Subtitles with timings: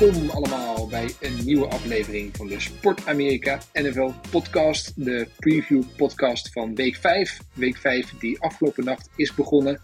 [0.00, 5.04] Welkom allemaal bij een nieuwe aflevering van de Sport Amerika NFL podcast.
[5.04, 7.40] De preview podcast van week 5.
[7.54, 9.80] Week 5 die afgelopen nacht is begonnen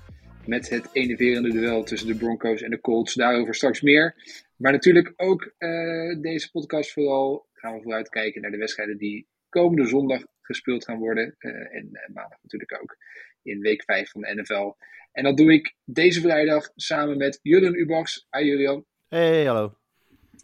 [0.46, 3.14] met het enerverende duel tussen de Broncos en de Colts.
[3.14, 4.14] Daarover straks meer.
[4.56, 9.86] Maar natuurlijk ook eh, deze podcast vooral gaan we vooruitkijken naar de wedstrijden die komende
[9.88, 11.34] zondag gespeeld gaan worden.
[11.38, 12.96] Eh, en eh, maandag natuurlijk ook
[13.42, 14.76] in week 5 van de NFL.
[15.12, 18.26] En dat doe ik deze vrijdag samen met Julian Ubachs.
[18.30, 18.84] Hi Julian.
[19.08, 19.84] Hey, hallo.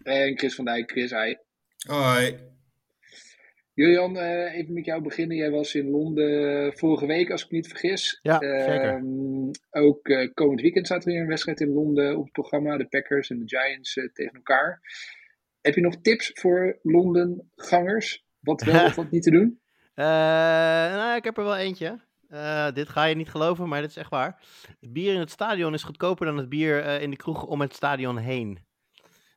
[0.03, 1.35] En Chris van Dijk, Chris, hi.
[1.87, 2.39] Hoi.
[3.75, 5.37] Julian, eh, even met jou beginnen.
[5.37, 8.19] Jij was in Londen vorige week, als ik me niet vergis.
[8.23, 8.83] Ja, zeker.
[8.83, 12.77] Ehm, ook eh, komend weekend staat er weer een wedstrijd in Londen op het programma.
[12.77, 14.81] De Packers en de Giants eh, tegen elkaar.
[15.61, 18.25] Heb je nog tips voor Londen-gangers?
[18.41, 19.61] Wat wel of wat niet te doen?
[19.95, 22.01] Eh, nou, ik heb er wel eentje.
[22.33, 24.43] Eh, dit ga je niet geloven, maar dit is echt waar.
[24.81, 27.61] Het bier in het stadion is goedkoper dan het bier eh, in de kroeg om
[27.61, 28.59] het stadion heen.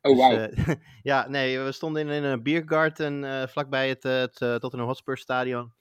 [0.05, 0.29] Oh.
[0.29, 0.75] Dus, eh,
[1.11, 5.17] ja, nee, we stonden in een biergarten eh vlakbij het, eh, het eh, Tottenham Hotspur
[5.17, 5.73] stadion.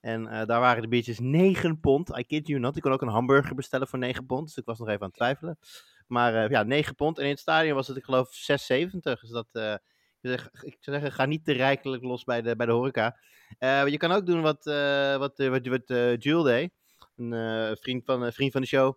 [0.00, 2.18] En eh, daar waren de biertjes 9 pond.
[2.18, 2.76] I kid you not.
[2.76, 4.46] Ik kon ook een hamburger bestellen voor 9 pond.
[4.46, 5.58] Dus ik was nog even aan het twijfelen.
[6.06, 7.18] Maar eh, ja, 9 pond.
[7.18, 9.20] En in het stadion was het, ik geloof, 6,70.
[9.20, 9.72] Dus dat, eh,
[10.20, 13.18] ik, zeg, ik zou zeggen, ga niet te rijkelijk los bij de, bij de horeca.
[13.58, 16.70] Eh, je kan ook doen wat, eh wat, eh, wat, wat eh, Jules deed.
[17.16, 18.94] Een eh, vriend, van, een vriend van de show.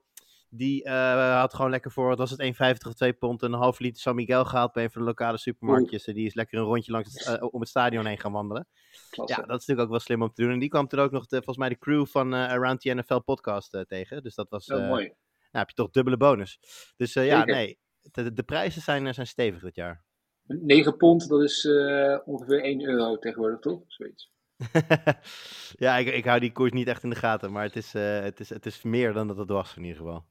[0.54, 3.80] Die eh, had gewoon lekker voor, wat was het, 1,50 of 2 pond, een half
[3.80, 6.06] liter San Miguel gehaald bij een van de lokale supermarktjes.
[6.08, 8.68] En die is lekker een rondje langs het, eh, om het stadion heen gaan wandelen.
[9.10, 9.36] Klasse.
[9.36, 10.52] Ja, dat is natuurlijk ook wel slim om te doen.
[10.52, 12.94] En die kwam toen ook nog, de, volgens mij, de crew van eh, Around the
[12.94, 14.24] NFL podcast tegen.
[14.24, 15.04] Dus dat was, Zo eh, mooi.
[15.04, 15.16] nou
[15.52, 16.60] heb je toch dubbele bonus.
[16.98, 17.46] Dus ja, Zeker.
[17.46, 20.04] nee, de, de prijzen zijn, zijn stevig dit jaar.
[20.44, 21.68] 9 pond, dat is
[22.26, 23.82] ongeveer 1 euro tegenwoordig, toch?
[23.88, 24.32] Zoiets.
[25.86, 28.40] ja, ik, ik hou die koers niet echt in de gaten, maar het is, het
[28.40, 30.30] is, het is meer dan dat het was in ieder geval.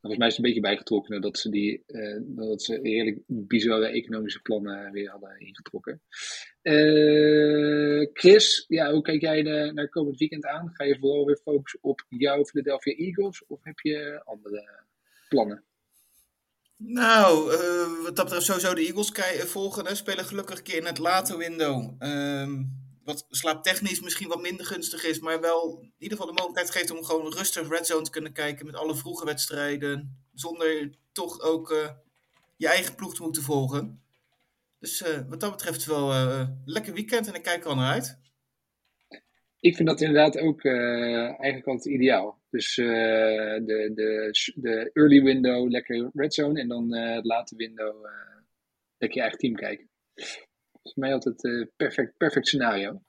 [0.00, 3.86] Volgens mij is het een beetje bijgetrokken dat ze, die, eh, dat ze heerlijk bizarre
[3.86, 6.02] economische plannen weer hadden ingetrokken.
[6.62, 10.70] Eh, Chris, ja, hoe kijk jij de- naar komend weekend aan?
[10.72, 14.84] Ga je vooral weer focussen op jouw Philadelphia Eagles of heb je andere
[15.28, 15.64] plannen?
[16.76, 19.12] Nou, eh, wat dat sowieso de Eagles
[19.50, 19.96] volgen.
[19.96, 21.94] Spelen gelukkig een keer in het late window.
[21.98, 22.62] Ehm,
[23.10, 25.18] wat slaaptechnisch misschien wat minder gunstig is.
[25.18, 28.32] Maar wel in ieder geval de mogelijkheid geeft om gewoon rustig red zone te kunnen
[28.32, 28.66] kijken.
[28.66, 30.16] Met alle vroege wedstrijden.
[30.34, 31.90] Zonder toch ook eh,
[32.56, 34.02] je eigen ploeg te moeten volgen.
[34.78, 37.26] Dus eh, wat dat betreft wel een lekker weekend.
[37.26, 38.18] En ik kijk er al naar uit.
[39.60, 42.38] Ik vind dat inderdaad ook eigenlijk altijd ideaal.
[42.50, 43.62] Dus de,
[43.94, 48.06] de, de early window lekker red zone en dan het late window
[48.98, 49.88] lekker je eigen team kijken.
[50.82, 53.02] Voor mij altijd eh perfect, perfect scenario.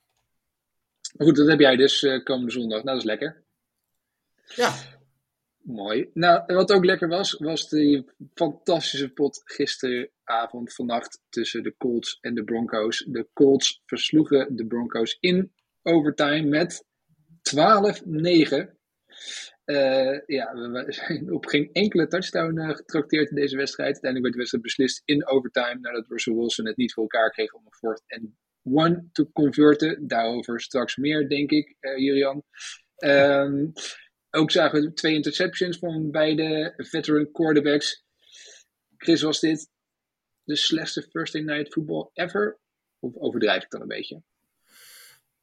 [1.18, 2.84] Maar goed, dat heb jij dus eh, komende zondag.
[2.84, 3.44] Nou, dat is lekker.
[4.56, 4.74] Ja,
[5.62, 6.10] Mooi.
[6.14, 12.36] Nou, wat ook lekker was, was die fantastische pot gisteravond, vannacht tussen de Colts en
[12.36, 13.06] de Broncos.
[13.08, 16.86] De Colts versloegen de Broncos in overtime met
[17.42, 18.80] 12-9.
[19.72, 23.92] Eh, ja, we zijn op geen enkele touchdown eh, getrakteerd in deze wedstrijd.
[23.92, 27.54] Uiteindelijk werd de wedstrijd beslist in overtime nadat Russell Wilson het niet voor elkaar kreeg
[27.54, 30.08] om een fourth en one te converten.
[30.08, 32.44] Daarover straks meer, denk ik, eh Julian.
[32.96, 33.68] Ehm,
[34.30, 38.04] ook zagen we twee interceptions van beide veteran quarterbacks.
[38.98, 39.70] Chris, was dit
[40.44, 42.60] de slechtste First Day Night Football ever?
[43.00, 44.24] Of overdrijf ik dan een beetje?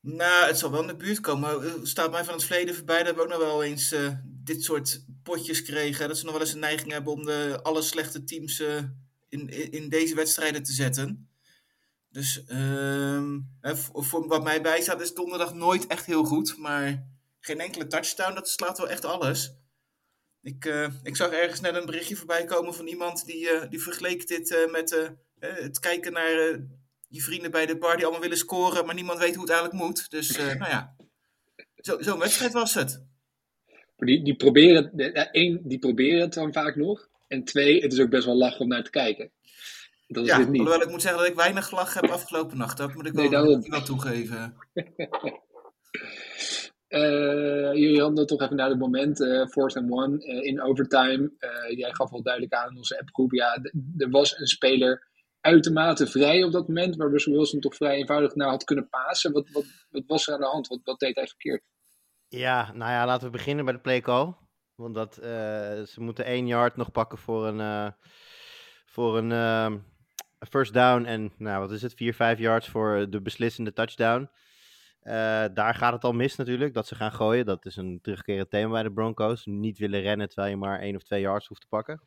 [0.01, 1.63] Nou, het zal wel in de buurt komen.
[1.63, 4.63] Het staat mij van het verleden voorbij dat we ook nog wel eens eh, dit
[4.63, 6.09] soort potjes kregen.
[6.09, 8.83] Dat ze nog wel eens een neiging hebben om de, alle slechte teams eh,
[9.29, 11.29] in, in, deze wedstrijden te zetten.
[12.11, 16.57] Dus ehm, voor, voor wat mij bijstaat is donderdag nooit echt heel goed.
[16.57, 17.07] Maar
[17.41, 19.55] geen enkele touchdown, dat slaat wel echt alles.
[20.43, 24.27] Ik, eh, ik zag ergens net een berichtje voorbij komen van iemand die, die vergeleek
[24.27, 26.61] dit met het kijken naar
[27.09, 29.85] je vrienden bij de bar die allemaal willen scoren, maar niemand weet hoe het eigenlijk
[29.85, 30.11] moet.
[30.11, 30.97] Dus eh, nou ja,
[31.77, 33.07] zo- zo'n wedstrijd was het.
[33.97, 34.93] Die, die, proberen,
[35.33, 37.09] één, die proberen het dan vaak nog.
[37.29, 39.31] En twee, het is ook best wel lachen om naar te kijken.
[40.07, 40.61] Dat is Ja, dit niet.
[40.61, 42.77] alhoewel ik moet zeggen dat ik weinig gelachen heb afgelopen nacht.
[42.77, 43.63] Dat moet ik wel, daarom.
[43.85, 44.55] toegeven.
[46.89, 50.63] Uh, jullie hadden het toch even naar het moment, uh, fourth and one, uh, in
[50.63, 51.33] overtime.
[51.77, 53.59] jij gaf wel duidelijk aan in onze appgroep, ja,
[53.97, 55.08] er was een speler
[55.41, 59.33] uitermate vrij op dat moment, waar Russell Wilson toch vrij eenvoudig naar had kunnen pasen.
[59.33, 59.49] Wat,
[59.91, 60.81] wat, was er aan de hand?
[60.85, 61.63] Wat, deed hij verkeerd?
[62.29, 64.35] Ja, nou ja, laten we beginnen bij de play call.
[64.75, 65.15] Want dat,
[65.89, 67.95] ze moeten één yard nog pakken voor een,
[68.87, 69.79] voor een ehm,
[70.49, 74.31] first down en, nou wat is het, vier, vijf yards voor de beslissende touchdown.
[75.55, 77.47] Daar gaat het al mis natuurlijk, dat ze gaan gooien.
[77.47, 79.47] Dat is een terugkerend thema bij de Broncos.
[79.47, 82.03] Niet willen rennen terwijl je maar één of twee yards hoeft te pakken.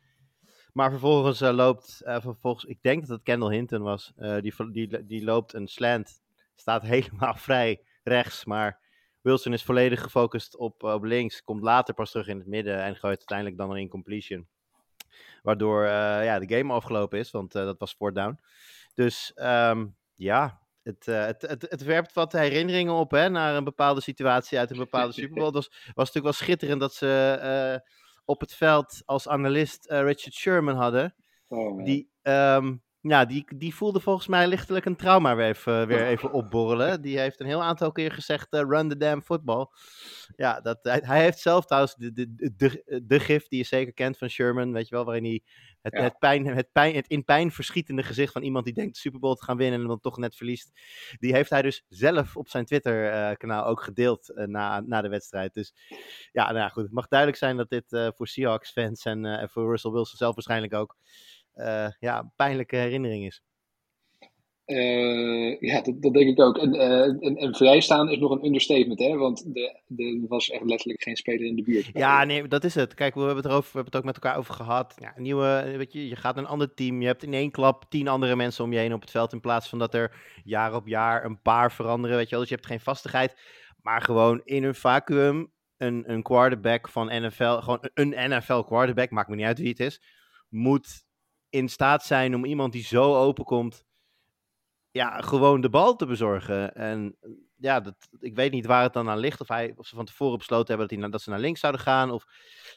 [0.72, 5.06] Maar vervolgens uh, loopt, uh, vervolgens, ik denk dat het Kendall Hinton was, die, die,
[5.06, 6.22] die loopt een slant.
[6.54, 8.80] Staat helemaal vrij rechts, maar
[9.20, 11.44] Wilson is volledig gefocust op, op links.
[11.44, 14.46] Komt later pas terug in het midden en gooit uiteindelijk dan een incompletion.
[15.42, 18.38] Waardoor ja, de game afgelopen is, want dat was fourth down.
[18.94, 23.64] Dus um, ja, het, uh, het, het, het, werpt wat herinneringen op hè, naar een
[23.64, 25.46] bepaalde situatie uit een bepaalde Super Bowl.
[25.46, 27.90] Het was, was natuurlijk wel schitterend dat ze uh,
[28.24, 31.14] op het veld als analist uh, Richard Sherman hadden.
[31.48, 36.06] Oh, die, um, ja, die, die voelde volgens mij lichtelijk een trauma weer even, weer
[36.12, 37.02] even opborrelen.
[37.02, 39.66] Die heeft een heel aantal keer gezegd: run the damn football.
[40.36, 43.92] Ja, dat, hij, hij heeft zelf trouwens de, de, de, de gif die je zeker
[43.92, 45.42] kent van Sherman, weet je wel, waarin hij
[45.82, 49.00] het, het, pijn, het, pijn, het in pijn verschietende gezicht van iemand die denkt de
[49.00, 50.70] Super Bowl te gaan winnen en dan toch net verliest.
[51.18, 55.54] Die heeft hij dus zelf op zijn Twitter-kanaal ook gedeeld uh, na, na de wedstrijd.
[55.54, 55.74] Dus
[56.32, 60.16] ja, nou goed, het mag duidelijk zijn dat dit voor Seahawks-fans en voor Russell Wilson
[60.16, 60.96] zelf waarschijnlijk ook
[61.98, 63.42] ja, een pijnlijke herinnering is.
[64.66, 66.58] Uh, ja, dat, dat, denk ik ook.
[66.58, 69.16] En, uh, en, en, vrijstaan is nog een understatement, hè?
[69.16, 69.46] Want
[69.96, 71.90] er was echt letterlijk geen speler in de buurt.
[71.92, 72.94] Ja, nee, dat is het.
[72.94, 74.94] Kijk, we hebben het, erover, we hebben het ook met elkaar over gehad.
[75.00, 77.00] Ja, nieuwe, weet je, je gaat naar een ander team.
[77.00, 79.32] Je hebt in één klap tien andere mensen om je heen op het veld.
[79.32, 82.40] In plaats van dat er jaar op jaar een paar veranderen, weet je wel.
[82.40, 83.36] Dus je hebt geen vastigheid.
[83.76, 89.28] Maar gewoon in een vacuüm een, een quarterback van NFL, gewoon een NFL quarterback, maakt
[89.28, 90.02] me niet uit wie het is,
[90.48, 91.04] moet
[91.52, 93.84] in staat zijn om iemand die zo open komt
[94.92, 96.74] ja, gewoon de bal te bezorgen.
[96.74, 97.16] En
[97.56, 99.40] ja, dat, ik weet niet waar het dan aan ligt.
[99.40, 101.80] Of, hij, of ze van tevoren besloten hebben dat, hij, dat ze naar links zouden
[101.80, 102.10] gaan.
[102.10, 102.24] Of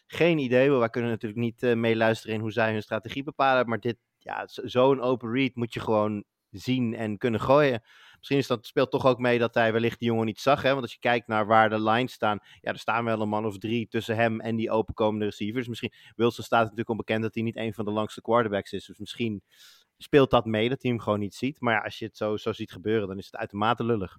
[0.08, 0.72] geen idee.
[0.72, 3.70] Wij kunnen natuurlijk niet uh, meeluisteren in hoe zij hun strategie bepalen.
[3.70, 7.84] Maar dit, ja, zo'n open read moet je gewoon zien en kunnen gooien.
[8.26, 10.62] Misschien is dat, speelt toch ook mee dat hij wellicht die jongen niet zag.
[10.62, 10.70] Hè?
[10.70, 12.40] Want als je kijkt naar waar de lines staan.
[12.62, 15.68] Ja, er staan wel een man of drie tussen hem en die openkomende receivers.
[15.68, 18.86] Misschien Wilson staat natuurlijk onbekend dat hij niet een van de langste quarterbacks is.
[18.86, 19.44] Dus misschien
[19.98, 21.60] speelt dat mee dat hij hem gewoon niet ziet.
[21.60, 24.18] Maar ja, als je het zo, zo ziet gebeuren, dan is het uitermate lullig.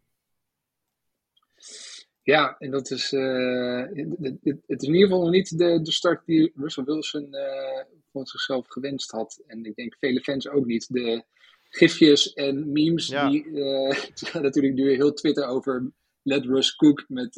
[2.23, 6.27] Ja, en dat is, uh, het, het, is in ieder geval niet de, de start
[6.27, 9.43] die Russell Wilson uh, voor zichzelf gewenst had.
[9.47, 10.93] En ik denk vele fans ook niet.
[10.93, 11.25] De
[11.69, 13.99] gifjes en memes, die uh,
[14.33, 15.93] natuurlijk nu heel Twitter over
[16.23, 17.37] Let Russ Cook met,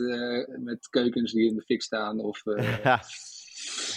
[0.60, 2.20] met keukens die in de fik staan.
[2.20, 2.42] Of,
[2.84, 3.02] ja.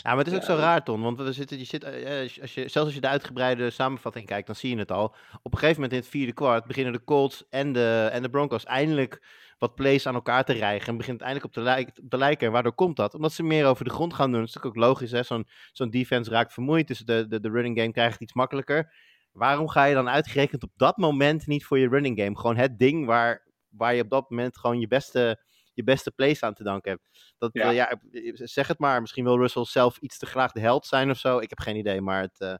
[0.03, 1.01] Ja, maar het is ook zo raar, Ton.
[1.01, 4.47] Want we zitten, je zit, eh, als je, zelfs als je de uitgebreide samenvatting kijkt,
[4.47, 5.15] dan zie je het al.
[5.41, 8.29] Op een gegeven moment in het vierde kwart beginnen de Colts en de, en de
[8.29, 9.21] Broncos eindelijk
[9.57, 10.87] wat plays aan elkaar te rijgen.
[10.87, 12.47] En begint eindelijk op te, lijken, te lijken.
[12.47, 13.13] En waardoor komt dat?
[13.13, 14.39] Omdat ze meer over de grond gaan doen.
[14.39, 15.11] Dat is natuurlijk ook logisch.
[15.11, 16.87] hè Zo'n zo'n defense raakt vermoeid.
[16.87, 18.93] Dus de, de, de running game krijgt het iets makkelijker.
[19.31, 22.37] Waarom ga je dan uitgerekend op dat moment niet voor je running game?
[22.37, 25.39] Gewoon het ding waar, waar je op dat moment gewoon je beste
[25.73, 27.33] je beste plays aan te danken hebt.
[27.37, 27.69] Dat, ja.
[27.69, 27.97] Uh, ja.
[28.33, 29.01] zeg het maar.
[29.01, 31.39] Misschien wil Russell zelf iets te graag de held zijn of zo.
[31.39, 32.55] Ik heb geen idee, maar het, uh,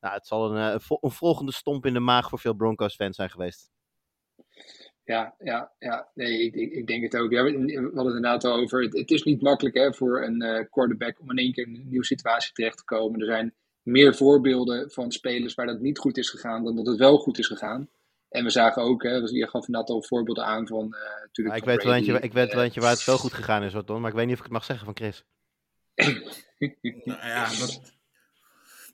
[0.00, 3.30] nou, het zal een, uh, een volgende stomp in de maag voor veel Broncos-fans zijn
[3.30, 3.70] geweest.
[5.04, 6.10] Ja, ja, ja.
[6.14, 7.30] Nee, ik, ik, denk het ook.
[7.30, 8.82] We hadden het inderdaad al over.
[8.82, 11.74] Het, het is niet makkelijk hè, voor een uh, quarterback om in één keer in
[11.74, 13.20] een nieuwe situatie terecht te komen.
[13.20, 13.54] Er zijn
[13.88, 17.38] meer voorbeelden van spelers waar dat niet goed is gegaan dan dat het wel goed
[17.38, 17.88] is gegaan.
[18.28, 20.84] En we zagen ook, hè, je gaf net al voorbeelden aan van.
[20.84, 23.62] Uh, natuurlijk ik, weet wel eentje, ik weet wel eentje waar het wel goed gegaan
[23.62, 25.24] is, wat maar ik weet niet of ik het mag zeggen van Chris.
[27.04, 27.80] nou ja, dat,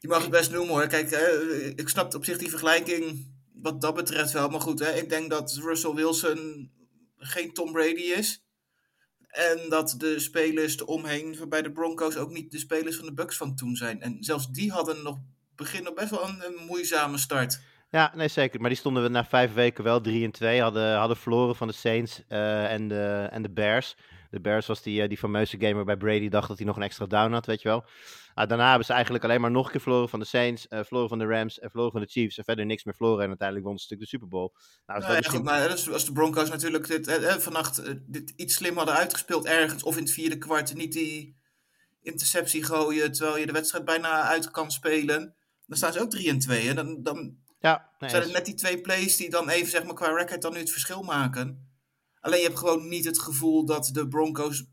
[0.00, 0.86] die mag het best noemen hoor.
[0.86, 4.48] Kijk, uh, ik snap op zich die vergelijking wat dat betreft wel.
[4.48, 6.70] Maar goed, hè, ik denk dat Russell Wilson
[7.16, 8.43] geen Tom Brady is.
[9.34, 13.36] En dat de spelers eromheen bij de Broncos ook niet de spelers van de Bucks
[13.36, 14.00] van toen zijn.
[14.00, 15.18] En zelfs die hadden nog
[15.56, 17.60] begin nog best wel een, moeizame start.
[17.90, 18.60] Ja, nee zeker.
[18.60, 20.60] Maar die stonden we na vijf weken wel 3 en 2.
[20.60, 23.96] Hadden, hadden verloren van de Saints uh, en, de, en de Bears.
[24.30, 26.82] De Bears was die, uh, die fameuze game waarbij Brady dacht dat hij nog een
[26.82, 27.84] extra down had, weet je wel.
[28.34, 30.80] Uh, daarna hebben ze eigenlijk alleen maar nog een keer verloren van de Saints, uh,
[30.82, 32.38] verloren van de Rams en verloren van de Chiefs.
[32.38, 33.22] En verder niks meer verloren.
[33.22, 34.52] En uiteindelijk won ze natuurlijk de Super Bowl.
[34.86, 35.38] Nou, nou ja, misschien...
[35.38, 39.82] goed, maar als de Broncos natuurlijk dit, eh, vannacht dit iets slim hadden uitgespeeld ergens.
[39.82, 41.36] Of in het vierde kwart niet die
[42.02, 45.34] interceptie gooien terwijl je de wedstrijd bijna uit kan spelen.
[45.66, 46.68] Dan staan ze ook 3 en 2.
[46.68, 49.84] En dan, dan ja, nee, zijn het net die twee plays die dan even zeg
[49.84, 51.68] maar, qua record dan nu het verschil maken.
[52.20, 54.64] Alleen je hebt gewoon niet het gevoel dat de Broncos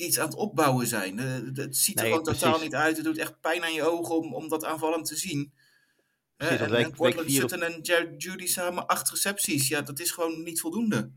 [0.00, 1.18] iets aan het opbouwen zijn.
[1.18, 2.62] Eh, het ziet er Nee, gewoon totaal precies.
[2.62, 2.96] niet uit.
[2.96, 5.52] Het doet echt pijn aan je ogen om, om dat aanvallend te zien.
[6.36, 9.68] Precies, en, op- Sutton en Jared Judy samen acht recepties.
[9.68, 11.10] Ja, dat is gewoon niet voldoende.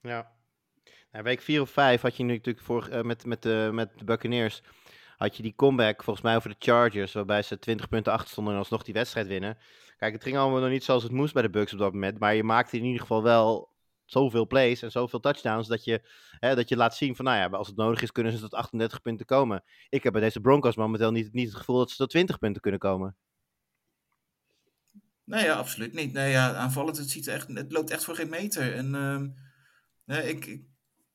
[0.00, 0.32] Ja.
[1.12, 3.90] Nou, week 4 of 5 had je nu natuurlijk voor, eh, met, met, de, met
[3.98, 4.62] de Buccaneers.
[5.16, 7.12] Had je die comeback volgens mij over de Chargers.
[7.12, 9.58] Waarbij ze 20 punten achter stonden en alsnog die wedstrijd winnen.
[9.96, 12.18] Kijk, het ging allemaal nog niet zoals het moest bij de Bucks op dat moment.
[12.18, 13.68] Maar je maakte in ieder geval wel
[14.06, 15.68] zoveel plays en zoveel touchdowns.
[15.68, 16.00] Dat je,
[16.38, 18.54] hè, dat je laat zien van, nou ja, als het nodig is kunnen ze tot
[18.54, 19.64] 38 punten komen.
[19.88, 22.62] Ik heb bij deze Broncos momenteel niet, niet het gevoel dat ze tot 20 punten
[22.62, 23.16] kunnen komen.
[25.24, 26.12] Nee, ja, absoluut niet.
[26.12, 28.74] Nee, ja, aanvallend, het, ziet echt, het loopt echt voor geen meter.
[28.74, 29.28] En ehm,
[30.04, 30.64] nee, ik, ik,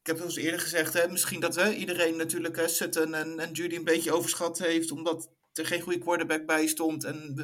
[0.02, 3.14] ik heb het al eens eerder gezegd, hè, misschien dat hè, iedereen natuurlijk hè, Sutton
[3.14, 7.36] en, en Judy een beetje overschat heeft, omdat er geen goede quarterback bij stond en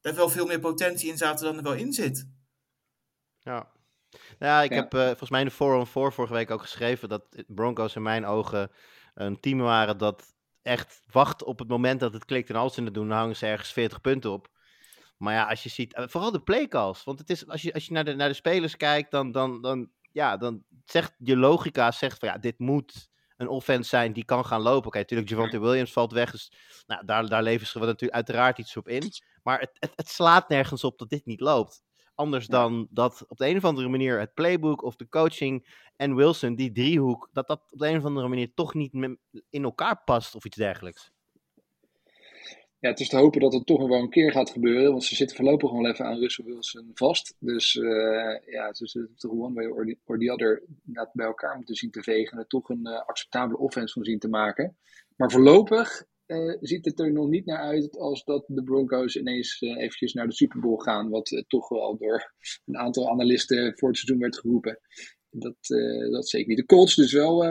[0.00, 2.28] daar wel veel meer potentie in zaten dan er wel in zit.
[3.38, 3.72] Ja.
[4.38, 4.76] Ja, ik Ja.
[4.76, 7.44] heb eh, volgens mij in de 4 on 4 vorige week ook geschreven dat de
[7.48, 8.70] Broncos in mijn ogen
[9.14, 12.82] een team waren dat echt wacht op het moment dat het klikt en als ze
[12.82, 14.48] het doen, dan hangen ze ergens 40 punten op.
[15.16, 17.86] Maar ja, als je ziet, eh, vooral de playcalls, want het is, als je, als
[17.86, 21.90] je naar, de, naar de spelers kijkt, dan, dan, dan, ja, dan zegt je logica
[21.90, 24.86] zegt van ja, dit moet een offense zijn die kan gaan lopen.
[24.86, 26.52] Oké, natuurlijk, Javante Williams valt weg, dus
[26.86, 29.12] nou, daar, daar leveren ze natuurlijk uiteraard iets op in.
[29.42, 31.82] Maar het, het, het slaat nergens op dat dit niet loopt.
[32.14, 35.66] Anders dan dat op de een of andere manier het playbook of de coaching
[35.96, 38.92] en Wilson, die driehoek, dat dat op de een of andere manier toch niet
[39.50, 41.12] in elkaar past of iets dergelijks.
[42.84, 45.14] Ja, het is te hopen dat het toch wel een keer gaat gebeuren, want ze
[45.14, 47.34] zitten voorlopig gewoon even aan Russell Wilson vast.
[47.38, 50.62] Dus eh, ja, ze zullen toch one way or the, or the other
[51.12, 54.18] bij elkaar moeten zien te vegen en er toch een eh, acceptabele offense van zien
[54.18, 54.76] te maken.
[55.16, 59.58] Maar voorlopig eh, ziet het er nog niet naar uit als dat de Broncos ineens
[59.58, 62.32] eh, eventjes naar de Super Bowl gaan, wat eh, toch wel door
[62.64, 64.80] een aantal analisten voor het seizoen werd geroepen.
[65.36, 65.56] Dat,
[66.10, 66.56] dat zeker niet.
[66.56, 67.42] De Colts dus wel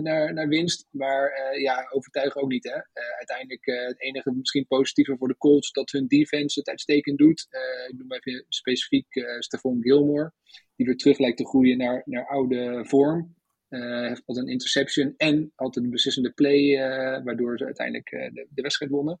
[0.00, 2.64] naar, naar winst, maar ja, overtuigen ook niet.
[2.64, 3.02] Hè?
[3.18, 7.46] Uiteindelijk het enige misschien positieve voor de Colts dat hun defense het uitstekend doet.
[7.88, 9.06] Ik noem even specifiek
[9.38, 10.32] Stephon Gilmore,
[10.76, 13.34] die weer terug lijkt te groeien naar, naar oude vorm.
[13.70, 18.32] Eh heeft had een interception en had een beslissende play, eh, waardoor ze uiteindelijk eh,
[18.32, 19.20] de, de wedstrijd wonnen.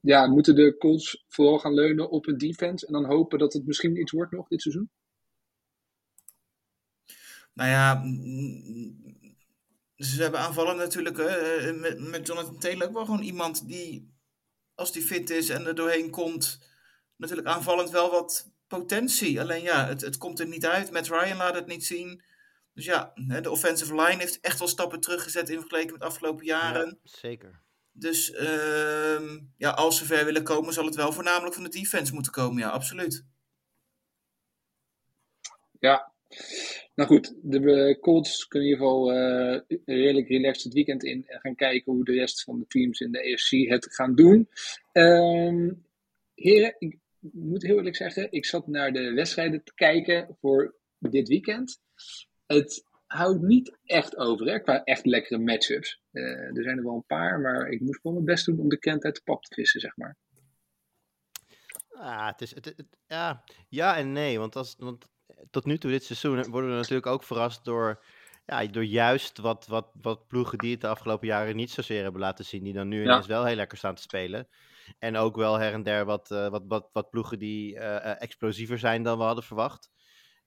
[0.00, 3.66] Ja, moeten de Colts vooral gaan leunen op hun defense en dan hopen dat het
[3.66, 4.90] misschien iets wordt nog dit seizoen?
[7.52, 9.36] Nou ja, mm,
[9.96, 11.16] ze hebben aanvallen natuurlijk
[11.80, 14.12] met, met Jonathan Taylor ook wel gewoon iemand die,
[14.74, 16.60] als die fit is en er doorheen komt,
[17.16, 19.40] natuurlijk aanvallend wel wat potentie.
[19.40, 20.90] Alleen ja, het, het komt er niet uit.
[20.90, 22.22] Matt Ryan laat het niet zien.
[22.74, 26.06] Dus ja, hè, de offensive line heeft echt wel stappen teruggezet in vergelijking met de
[26.06, 26.98] afgelopen jaren.
[27.02, 27.62] Ja, zeker.
[27.92, 32.14] Dus ehm, ja, als ze ver willen komen, zal het wel voornamelijk van de defense
[32.14, 32.62] moeten komen.
[32.62, 33.24] Ja, absoluut.
[35.78, 36.12] Ja,
[36.94, 41.26] nou goed, de eh, Colts kunnen in ieder geval eh, redelijk relaxed het weekend in
[41.26, 44.48] en gaan kijken hoe de rest van de teams in de AFC het gaan doen.
[44.92, 45.68] Ehm
[46.34, 51.28] heren, ik moet heel eerlijk zeggen, ik zat naar de wedstrijden te kijken voor dit
[51.28, 51.80] weekend.
[52.46, 56.00] Het houdt niet echt over, hè, qua echt lekkere matchups.
[56.10, 56.22] Eh,
[56.56, 58.78] er zijn er wel een paar, maar ik moest wel mijn best doen om de
[58.78, 60.16] kent uit de pap te vissen, zeg maar.
[61.90, 64.38] Ah, het is, het, het- ja, ja en nee.
[64.38, 65.04] Want, als, want
[65.50, 68.04] tot nu toe dit seizoen worden we natuurlijk ook verrast door,
[68.46, 72.20] ja, door juist wat, wat, wat ploegen die het de afgelopen jaren niet zozeer hebben
[72.20, 72.64] laten zien.
[72.64, 73.02] Die dan nu Ja.
[73.10, 74.48] ineens wel heel lekker staan te spelen.
[74.98, 78.78] En ook wel her en der wat, eh, wat, wat, wat ploegen die eh, explosiever
[78.78, 79.90] zijn dan we hadden verwacht.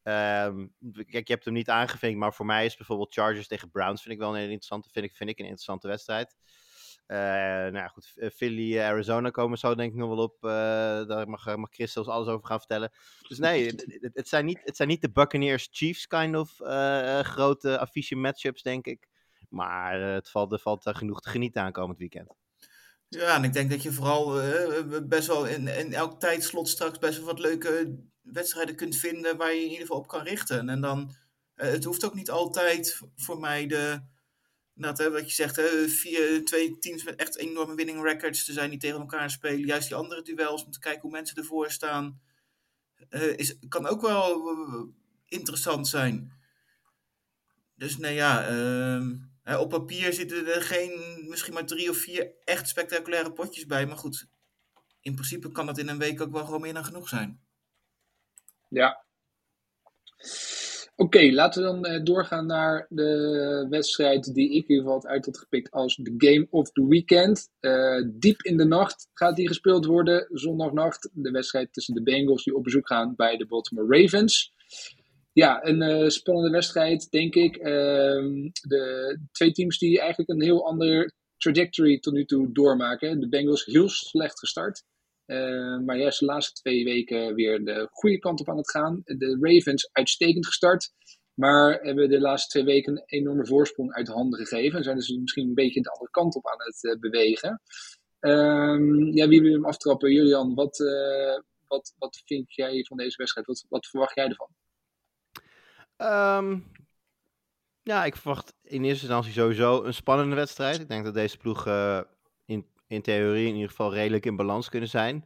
[0.08, 0.68] Ehm,
[1.10, 4.14] kijk, je hebt hem niet aangevinkt, maar voor mij is bijvoorbeeld Chargers tegen Browns vind
[4.14, 6.36] ik wel een hele interessante, vind ik, vind ik een interessante wedstrijd.
[7.06, 10.38] Eh, nou ja, goed, eh, Philly, eh, Arizona komen zo denk ik nog wel op.
[11.08, 12.92] daar mag, mag Chris zelfs alles over gaan vertellen.
[13.28, 13.74] Dus nee,
[14.14, 16.56] het, zijn, niet, het zijn niet de Buccaneers Chiefs kind of
[17.26, 19.08] grote affiche matchups, denk ik.
[19.50, 22.36] Maar het valt, er valt genoeg te genieten aankomend weekend.
[23.08, 24.42] Ja, en ik denk dat je vooral
[25.08, 27.98] best wel in, in elk tijdslot straks best wel wat leuke
[28.34, 30.69] wedstrijden kunt vinden waar je in ieder geval op kan richten.
[30.69, 31.15] En dan,
[31.55, 34.01] eh, het hoeft ook niet altijd voor mij de,
[34.75, 38.69] hè, wat je zegt, hè, vier, twee teams met echt enorme winning records te zijn
[38.69, 39.65] die tegen elkaar spelen.
[39.65, 42.22] Juist die andere duels, om te kijken hoe mensen ervoor staan,
[43.10, 44.84] eh, is, kan ook wel eh,
[45.25, 46.36] interessant zijn.
[47.75, 49.15] Dus nou ja, ehm,
[49.60, 53.86] op papier zitten er geen, misschien maar drie of vier echt spectaculaire potjes bij.
[53.86, 54.27] Maar goed,
[55.01, 57.47] in principe kan dat in een week ook wel gewoon meer dan genoeg zijn.
[58.69, 59.05] Ja.
[61.00, 65.25] Oké, laten we dan eh, doorgaan naar de wedstrijd die ik in ieder geval uit
[65.25, 67.50] had gepikt als de Game of the Weekend.
[67.59, 71.09] Eh, diep in de nacht gaat die gespeeld worden, zondagnacht.
[71.13, 74.53] De wedstrijd tussen de Bengals die op bezoek gaan bij de Baltimore Ravens.
[75.33, 77.55] Ja, een eh, spannende wedstrijd, denk ik.
[77.55, 83.19] Ehm, de twee teams die eigenlijk een heel ander trajectory tot nu toe doormaken.
[83.19, 84.83] De Bengals heel slecht gestart.
[85.27, 89.01] Uh, maar juist de laatste twee weken weer de goede kant op aan het gaan.
[89.03, 90.91] De Ravens uitstekend gestart.
[91.34, 94.77] Maar hebben de laatste twee weken een enorme voorsprong uit de handen gegeven.
[94.77, 97.62] En zijn dus misschien een beetje de andere kant op aan het uh, bewegen.
[98.19, 100.12] Um, ja, wie wil hem aftrappen?
[100.12, 103.48] Julian, wat, uh, wat, wat vind jij van deze wedstrijd?
[103.48, 104.50] Wat, wat verwacht jij ervan?
[106.46, 106.72] Um,
[107.84, 110.79] ja, ik verwacht in eerste instantie sowieso een spannende wedstrijd.
[110.79, 111.65] Ik denk dat deze ploeg
[112.88, 115.25] in, theorie in ieder geval redelijk in balans kunnen zijn.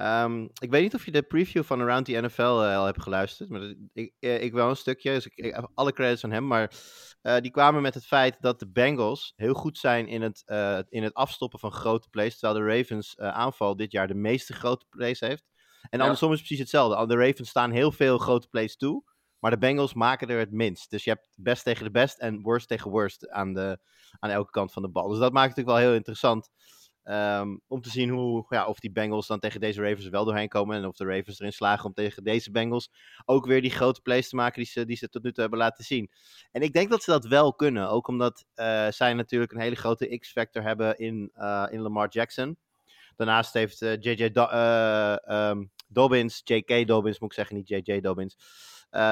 [0.00, 3.02] Um, ik weet niet of je de preview van Around the NFL uh, al hebt
[3.02, 3.48] geluisterd.
[3.48, 6.30] Maar dat, ik, uh, ik wel een stukje, dus ik, ik heb alle credits aan
[6.30, 6.46] hem.
[6.46, 6.72] Maar
[7.22, 10.42] uh, die kwamen met het feit dat de Bengals heel goed zijn in het,
[10.88, 12.38] in het afstoppen van grote plays.
[12.38, 15.44] Terwijl de Ravens aanval dit jaar de meeste grote plays heeft.
[15.90, 16.34] En andersom ja.
[16.34, 17.06] is precies hetzelfde.
[17.06, 19.04] De Ravens staan heel veel grote plays toe.
[19.38, 20.90] Maar de Bengals maken er het minst.
[20.90, 23.78] Dus je hebt best tegen de best en worst tegen worst aan, de,
[24.18, 25.08] aan elke kant van de bal.
[25.08, 26.50] Dus dat maakt het natuurlijk wel heel interessant.
[27.04, 30.48] Um, om te zien hoe, ja, of die Bengals dan tegen deze Ravens wel doorheen
[30.48, 30.76] komen.
[30.76, 32.90] En of de Ravens erin slagen om tegen deze Bengals
[33.24, 35.58] ook weer die grote plays te maken die ze, die ze tot nu toe hebben
[35.58, 36.10] laten zien.
[36.52, 37.88] En ik denk dat ze dat wel kunnen.
[37.88, 42.56] Ook omdat uh, zij natuurlijk een hele grote X-factor hebben in, uh, in Lamar Jackson.
[43.16, 44.48] Daarnaast heeft JJ Do
[45.28, 48.36] um, Dobbins, JK Dobbins moet ik zeggen, niet JJ Dobbins.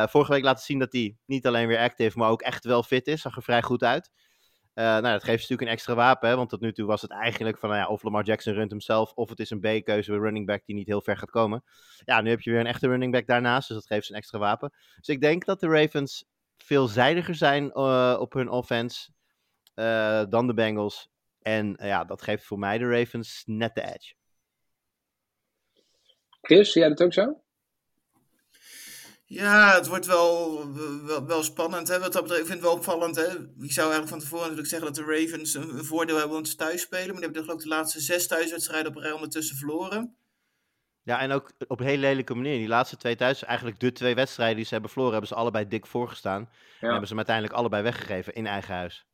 [0.07, 3.07] Vorige week laten zien dat hij niet alleen weer active, maar ook echt wel fit
[3.07, 3.21] is.
[3.21, 4.11] Zag er vrij goed uit.
[4.75, 7.59] Uh, nou, dat geeft natuurlijk een extra wapen, want tot nu toe was het eigenlijk
[7.59, 10.21] van, nou ja, of Lamar Jackson runt hem zelf, of het is een B-keuze, een
[10.21, 11.65] running back die niet heel ver gaat komen.
[12.05, 14.19] Ja, nu heb je weer een echte running back daarnaast, dus dat geeft ze een
[14.19, 14.73] extra wapen.
[14.97, 16.25] Dus ik denk dat de Ravens
[16.57, 19.11] veelzijdiger zijn uh, op hun offense
[19.75, 21.11] uh, dan de Bengals.
[21.39, 24.15] En ja, dat geeft voor mij de Ravens net de edge.
[26.41, 27.42] Chris, zie jij dat ook zo?
[29.33, 30.63] Ja, het wordt wel,
[31.05, 31.89] wel, wel spannend.
[31.89, 31.99] Hè?
[31.99, 33.17] Wat dat betreft, ik vind het wel opvallend.
[33.17, 33.29] Hè?
[33.61, 36.43] Ik zou eigenlijk van tevoren natuurlijk zeggen dat de Ravens een, een voordeel hebben om
[36.43, 37.07] te thuis spelen.
[37.07, 40.17] Maar die hebben geloof ik de laatste zes thuiswedstrijden op rij ondertussen verloren.
[41.03, 42.59] Ja, en ook op een hele lelijke manier.
[42.59, 45.69] Die laatste twee thuis, eigenlijk de twee wedstrijden die ze hebben verloren, hebben ze allebei
[45.69, 46.41] dik voorgestaan.
[46.41, 46.49] Ja.
[46.81, 49.07] En hebben ze hem uiteindelijk allebei weggegeven in eigen huis.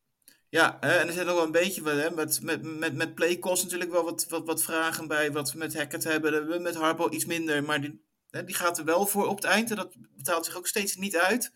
[0.49, 3.15] Ja, hè, en er zijn nog wel een beetje wat, hè, met, met, met, met
[3.15, 5.33] playcost natuurlijk wel wat, wat, wat vragen bij.
[5.33, 7.65] Wat we met Hackett hebben, met Harbo iets minder.
[7.65, 9.71] Maar die, die gaat er wel voor op het eind.
[9.71, 11.53] En dat betaalt zich ook steeds niet uit.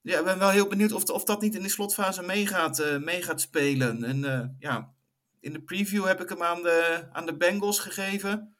[0.00, 2.80] Ja, ik ben wel heel benieuwd of, of dat niet in de slotfase mee gaat,
[2.80, 4.04] uh, mee gaat spelen.
[4.04, 4.94] En uh, ja,
[5.40, 8.56] in de preview heb ik hem aan de, aan de Bengals gegeven.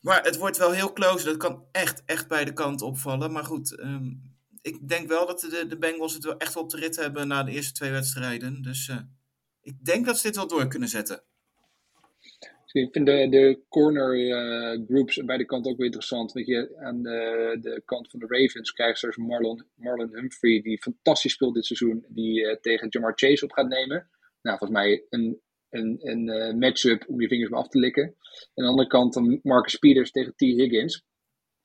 [0.00, 1.24] Maar het wordt wel heel close.
[1.24, 3.32] Dat kan echt, echt beide kanten opvallen.
[3.32, 6.76] Maar goed, um, ik denk wel dat de, de Bengals het wel echt op de
[6.76, 8.62] rit hebben na de eerste twee wedstrijden.
[8.62, 8.96] Dus uh,
[9.60, 11.22] ik denk dat ze dit wel door kunnen zetten.
[12.76, 16.32] Ik vind de, de corner uh, groups bij de kant ook weer interessant.
[16.32, 20.82] Weet je, aan de, de kant van de Ravens krijgt ze Marlon, Marlon Humphrey, die
[20.82, 24.08] fantastisch speelt dit seizoen, die uh, tegen Jamar Chase op gaat nemen.
[24.42, 28.02] Nou, volgens mij een, een, een uh, matchup om je vingers mee af te likken.
[28.02, 28.14] En
[28.54, 30.40] aan de andere kant dan Marcus Peters tegen T.
[30.40, 30.94] Higgins.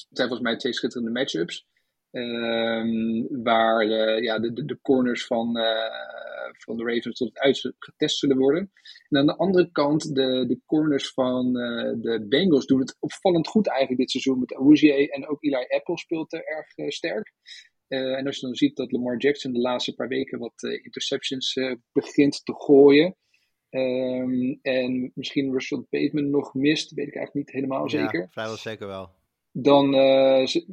[0.08, 1.68] Het zijn volgens mij twee schitterende matchups.
[2.12, 3.86] Um, waar
[4.22, 5.58] ja, de, de, de corners van,
[6.64, 8.72] van de Ravens tot het uit getest zullen worden.
[9.10, 13.48] En aan de andere kant, de, de corners van uh, de Bengals doen het opvallend
[13.48, 14.40] goed eigenlijk dit seizoen.
[14.40, 17.34] Met Awuzie en ook Eli Apple speelt er erg uh, sterk.
[17.88, 21.60] Uh, en als je dan ziet dat Lamar Jackson de laatste paar weken wat interceptions
[21.92, 23.16] begint te gooien.
[23.70, 28.28] Um, en misschien Russell Bateman nog mist, weet ik eigenlijk niet helemaal ja, zeker.
[28.32, 29.10] vrijwel zeker wel.
[29.52, 29.92] Dan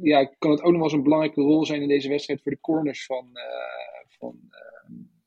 [0.01, 2.51] ja, kan het ook nog wel eens een belangrijke rol zijn in deze wedstrijd voor
[2.51, 3.29] de corners van,
[4.07, 4.39] van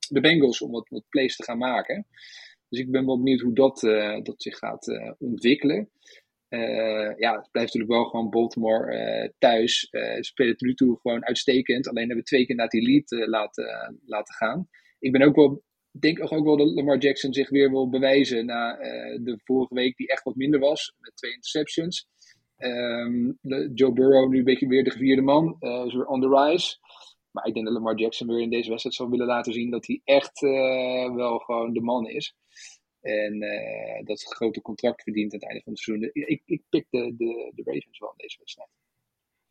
[0.08, 2.06] de Bengals om wat, wat plays te gaan maken.
[2.68, 5.90] Dus ik ben wel benieuwd hoe dat, uh, dat zich gaat uh, ontwikkelen.
[6.48, 9.88] Uh, ja, het blijft natuurlijk wel gewoon Baltimore thuis.
[9.90, 11.88] Ze spelen tot nu toe gewoon uitstekend.
[11.88, 14.68] Alleen hebben we twee keer naar die lead laten, laten gaan.
[14.98, 18.76] Ik ben ook wel, denk ook wel dat Lamar Jackson zich weer wil bewijzen na
[19.22, 22.08] de vorige week, die echt wat minder was, met twee interceptions.
[22.58, 23.38] Um,
[23.74, 26.76] Joe Burrow nu een beetje weer de gevierde man, is weer on the rise.
[27.32, 29.86] Maar ik denk dat Lamar Jackson weer in deze wedstrijd zal willen laten zien dat
[29.86, 32.36] hij echt uh, wel gewoon de man is.
[33.00, 36.10] En uh, dat grote contract verdient aan het einde van het seizoen.
[36.12, 38.68] Ik, ik pik de, de, de Ravens wel in deze wedstrijd.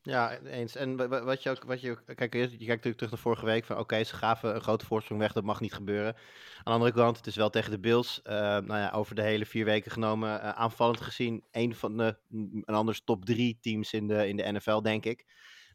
[0.03, 0.75] Ja, eens.
[0.75, 3.77] En wat je ook, wat je, kijk, je kijkt natuurlijk terug naar vorige week van
[3.77, 6.15] oké, ze gaven een grote voorsprong weg, dat mag niet gebeuren.
[6.15, 9.21] Aan de andere kant, het is wel tegen de Bills, uh, nou ja, over de
[9.21, 14.07] hele vier weken genomen, aanvallend gezien, een van de, een anders top drie teams in
[14.07, 15.25] de, in de NFL, denk ik.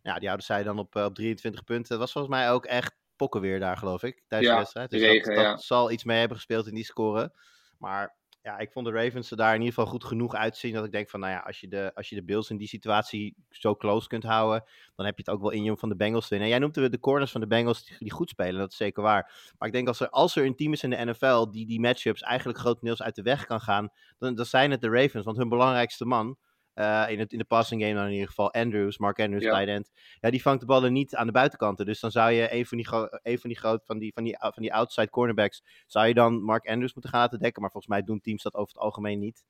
[0.06, 1.90] Ja, die houden zij dan op, op 23 punten.
[1.90, 4.90] Dat was volgens mij ook echt pokken weer daar, geloof ik, tijdens ja, de wedstrijd.
[4.90, 5.56] Dus regen, dat, ja.
[5.56, 7.32] zal iets mee hebben gespeeld in die score.
[7.78, 10.74] Maar ja, ik vond de Ravens er daar in ieder geval goed genoeg uitzien.
[10.74, 12.68] Dat ik denk van, nou ja, als je de, als je de Bills in die
[12.68, 14.64] situatie zo close kunt houden.
[14.94, 16.46] dan heb je het ook wel in je om van de Bengals te winnen.
[16.46, 18.60] En jij noemt de, de corners van de Bengals die, die goed spelen.
[18.60, 19.52] Dat is zeker waar.
[19.58, 21.50] Maar ik denk als er, als er een team is in de NFL.
[21.50, 23.90] die die matchups eigenlijk grotendeels uit de weg kan gaan.
[24.18, 25.24] dan, dan zijn het de Ravens.
[25.24, 26.36] Want hun belangrijkste man.
[26.78, 28.52] Uh, in, het, in de passing game dan in ieder geval.
[28.52, 29.54] Andrews, Mark Andrews, Ja.
[29.56, 29.90] tight end.
[30.20, 31.86] Ja, die vangt de ballen niet aan de buitenkanten.
[31.86, 32.86] Dus dan zou je een van die,
[33.22, 35.62] een van die, groot, van die, van die, van die outside cornerbacks.
[35.86, 37.62] zou je dan Mark Andrews moeten gaan laten dekken.
[37.62, 39.44] Maar volgens mij doen teams dat over het algemeen niet.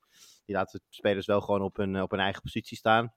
[0.45, 3.15] Die laten spelers wel gewoon op hun, op hun eigen positie staan.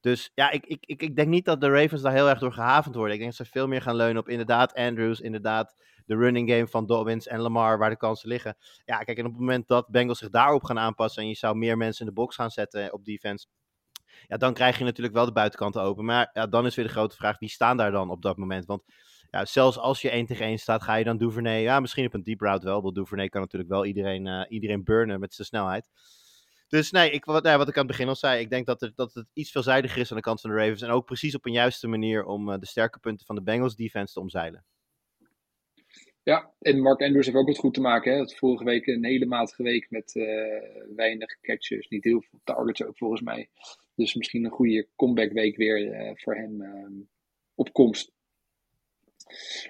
[0.00, 2.52] Dus ja, ik, ik, ik, ik denk niet dat de Ravens daar heel erg door
[2.52, 3.14] gehavend worden.
[3.14, 5.74] Ik denk dat ze veel meer gaan leunen op inderdaad Andrews, inderdaad
[6.06, 8.56] de running game van Dobbins en Lamar, waar de kansen liggen.
[8.84, 11.56] Ja, kijk, en op het moment dat Bengals zich daarop gaan aanpassen en je zou
[11.56, 13.46] meer mensen in de box gaan zetten op defense,
[14.28, 16.04] ja, dan krijg je natuurlijk wel de buitenkanten open.
[16.04, 18.66] Maar ja, dan is weer de grote vraag, wie staan daar dan op dat moment?
[18.66, 18.82] Want
[19.30, 22.14] ja, zelfs als je 1 tegen 1 staat, ga je dan Duvernay, ja, misschien op
[22.14, 25.46] een deep route wel, want Duvernay kan natuurlijk wel iedereen, eh, iedereen burnen met zijn
[25.46, 25.88] snelheid.
[26.70, 28.82] Dus nee, ik, wat, ja, wat ik aan het begin al zei, ik denk dat,
[28.82, 30.82] er, dat het iets veelzijdiger is aan de kant van de Ravens.
[30.82, 33.76] En ook precies op een juiste manier om eh, de sterke punten van de Bengals
[33.76, 34.64] defense te omzeilen.
[36.22, 38.12] Ja, en Mark Andrews heeft ook wat goed te maken.
[38.12, 38.18] Hè?
[38.18, 40.24] Dat vorige week een hele matige week met eh,
[40.96, 41.88] weinig catches.
[41.88, 43.48] Niet heel veel targets ook volgens mij.
[43.94, 47.04] Dus misschien een goede comeback week weer eh, voor hem eh,
[47.54, 48.12] op komst.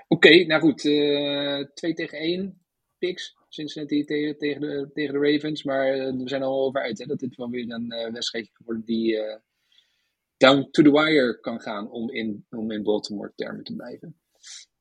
[0.09, 0.85] Oké, nou goed.
[0.85, 2.63] eh 2 tegen 1
[2.99, 3.37] picks.
[3.53, 5.63] Cincinnati tegen, tegen, de, tegen de Ravens.
[5.63, 8.53] Maar eh, we zijn al over uit hè, dat dit wel weer een eh wedstrijdje
[8.65, 9.39] wordt die eh,
[10.37, 14.21] down to the wire kan gaan om in, om in Baltimore termen te blijven.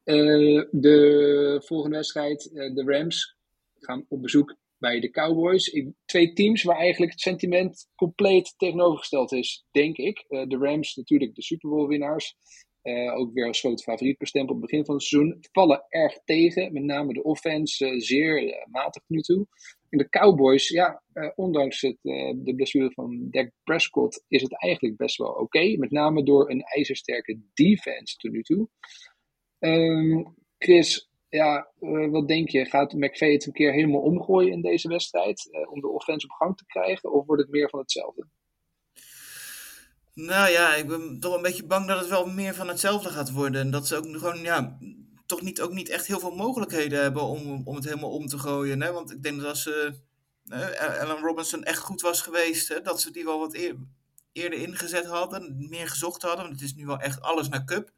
[0.03, 3.36] Eh, de volgende wedstrijd, eh, de Rams,
[3.79, 5.67] gaan op bezoek bij de Cowboys.
[5.67, 10.25] Ik, twee teams waar eigenlijk het sentiment compleet tegenovergesteld is, denk ik.
[10.27, 12.36] Eh, de Rams natuurlijk de Super Bowl winnaars.
[12.89, 15.38] Eh, ook weer als grote favoriet bestemd op het begin van het seizoen.
[15.52, 19.47] Vallen erg tegen, met name de offense eh, zeer eh, matig nu toe.
[19.89, 21.04] En de Cowboys, ja,
[21.36, 21.97] ondanks het,
[22.36, 25.78] de blessure van Dak Prescott, is het eigenlijk best wel oké.
[25.78, 28.69] Met name door een ijzersterke defense tot nu toe.
[29.60, 30.23] Ehm,
[30.58, 31.71] Chris, ja,
[32.10, 32.65] wat denk je?
[32.65, 35.49] Gaat McVay het een keer helemaal omgooien in deze wedstrijd?
[35.71, 37.12] om de offense op gang te krijgen?
[37.12, 38.28] Of wordt het meer van hetzelfde?
[40.25, 43.32] Nou ja, ik ben toch een beetje bang dat het wel meer van hetzelfde gaat
[43.32, 43.62] worden.
[43.62, 44.77] En dat ze ook gewoon, ja,
[45.25, 48.39] toch niet, ook niet echt heel veel mogelijkheden hebben om, om het helemaal om te
[48.39, 48.82] gooien.
[48.82, 48.91] Hè?
[48.91, 53.12] Want ik denk dat als uh, Allen Robinson echt goed was geweest, hè, dat ze
[53.12, 53.75] die wel wat eer,
[54.32, 56.45] eerder ingezet hadden, meer gezocht hadden.
[56.45, 57.91] Want het is nu wel echt alles naar Cup.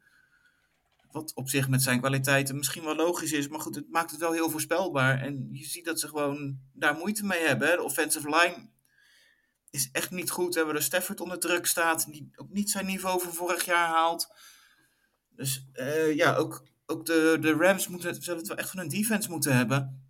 [1.10, 3.48] Wat op zich met zijn kwaliteiten misschien wel logisch is.
[3.48, 5.20] Maar goed, het maakt het wel heel voorspelbaar.
[5.20, 7.68] En je ziet dat ze gewoon daar moeite mee hebben.
[7.68, 7.76] Hè?
[7.76, 8.70] De offensive line
[9.72, 10.52] is echt niet goed.
[10.52, 12.12] We hebben de Stafford onder druk staat.
[12.12, 14.28] Die ook niet zijn niveau van vorig jaar haalt.
[15.28, 18.88] Dus uh, ja, ook, ook de, de Rams moeten, zullen het wel echt van een
[18.88, 20.06] defense moeten hebben.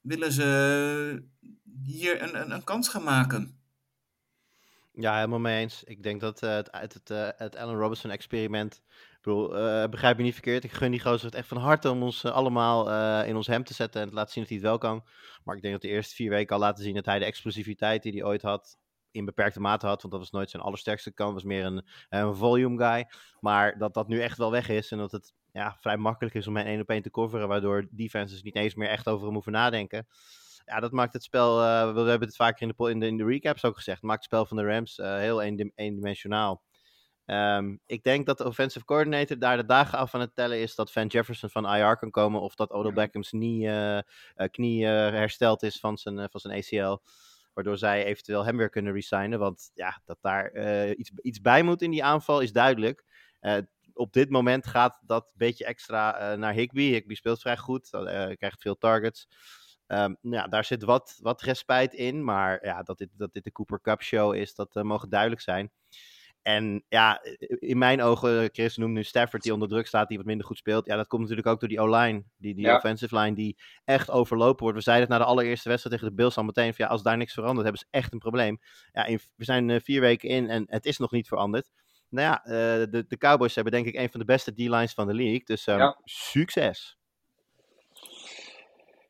[0.00, 1.24] Willen ze
[1.82, 3.62] hier een, een, een kans gaan maken?
[4.92, 5.84] Ja, helemaal mee eens.
[5.84, 8.82] Ik denk dat uh, het, het, het, uh, het Allen Robinson experiment.
[8.88, 10.64] Ik bedoel, uh, begrijp me niet verkeerd.
[10.64, 13.74] Ik gun die gozer het echt van harte om ons allemaal in ons hem te
[13.74, 15.04] zetten en te laten zien dat hij het wel kan.
[15.44, 18.02] Maar ik denk dat de eerste vier weken al laten zien dat hij de explosiviteit
[18.02, 18.78] die hij ooit had,
[19.14, 20.00] in beperkte mate had.
[20.00, 21.32] Want dat was nooit zijn allersterkste kant.
[21.32, 23.08] was meer een, een volume guy.
[23.40, 24.90] Maar dat dat nu echt wel weg is.
[24.90, 27.48] En dat het ja, vrij makkelijk is om hem één op één te coveren.
[27.48, 30.06] Waardoor defenses niet eens meer echt over hem hoeven nadenken.
[30.64, 31.60] Ja, dat maakt het spel.
[31.62, 34.02] Uh, we hebben het vaker in de, in de, in de recaps ook gezegd.
[34.02, 35.42] Maakt het spel van de Rams uh, heel
[35.74, 36.62] eendimensionaal.
[37.26, 40.74] Um, ik denk dat de offensive coordinator daar de dagen af aan het tellen is
[40.74, 42.40] dat Van Jefferson van IR kan komen.
[42.40, 43.98] Of dat Odell Beckham's knie, uh,
[44.50, 47.00] knie hersteld is van zijn, van zijn ACL.
[47.54, 49.38] Waardoor zij eventueel hem weer kunnen resignen.
[49.38, 53.04] Want ja, dat daar uh, iets, iets bij moet in die aanval is duidelijk.
[53.40, 53.56] Uh,
[53.92, 56.82] op dit moment gaat dat beetje extra uh, naar Higby.
[56.82, 57.88] Higby speelt vrij goed,
[58.36, 59.28] krijgt veel targets.
[59.86, 62.24] Nou ja, daar zit wat, wat respijt in.
[62.24, 65.72] Maar ja, dat dit, dat dit de Cooper Cup show is, dat mogen duidelijk zijn.
[66.44, 67.20] En ja,
[67.58, 70.56] in mijn ogen, Chris noemt nu Stafford die onder druk staat, die wat minder goed
[70.56, 70.86] speelt.
[70.86, 72.76] Ja, dat komt natuurlijk ook door die O-line, die, die ja.
[72.76, 74.76] offensive line, die echt overlopen wordt.
[74.76, 77.02] We zeiden het na de allereerste wedstrijd tegen de Bills al meteen van ja, als
[77.02, 78.58] daar niks verandert, hebben ze echt een probleem.
[78.92, 81.70] Ja, in, we zijn uh, vier weken in en het is nog niet veranderd.
[82.08, 82.52] Nou ja, uh,
[82.90, 85.66] de, de Cowboys hebben denk ik een van de beste D-lines van de league, dus
[85.66, 86.00] um, ja.
[86.04, 86.98] succes.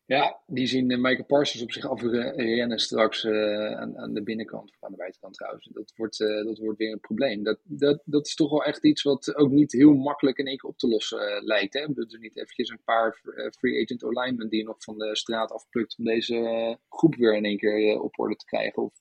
[0.06, 4.84] Ja, die zien uh, Michael Parsons op zich afrennen straks uh, aan, de binnenkant, of
[4.84, 5.68] aan de buitenkant trouwens.
[5.72, 7.42] Dat wordt, uh, dat wordt weer een probleem.
[7.42, 10.56] Dat, dat, dat is toch wel echt iets wat ook niet heel makkelijk in één
[10.56, 11.74] keer op te lossen lijkt.
[11.74, 11.92] Hè?
[11.92, 13.20] Dat er niet eventjes een paar
[13.58, 17.44] free agent alignment die je nog van de straat afplukt om deze groep weer in
[17.44, 18.82] één keer op orde te krijgen.
[18.82, 18.92] Of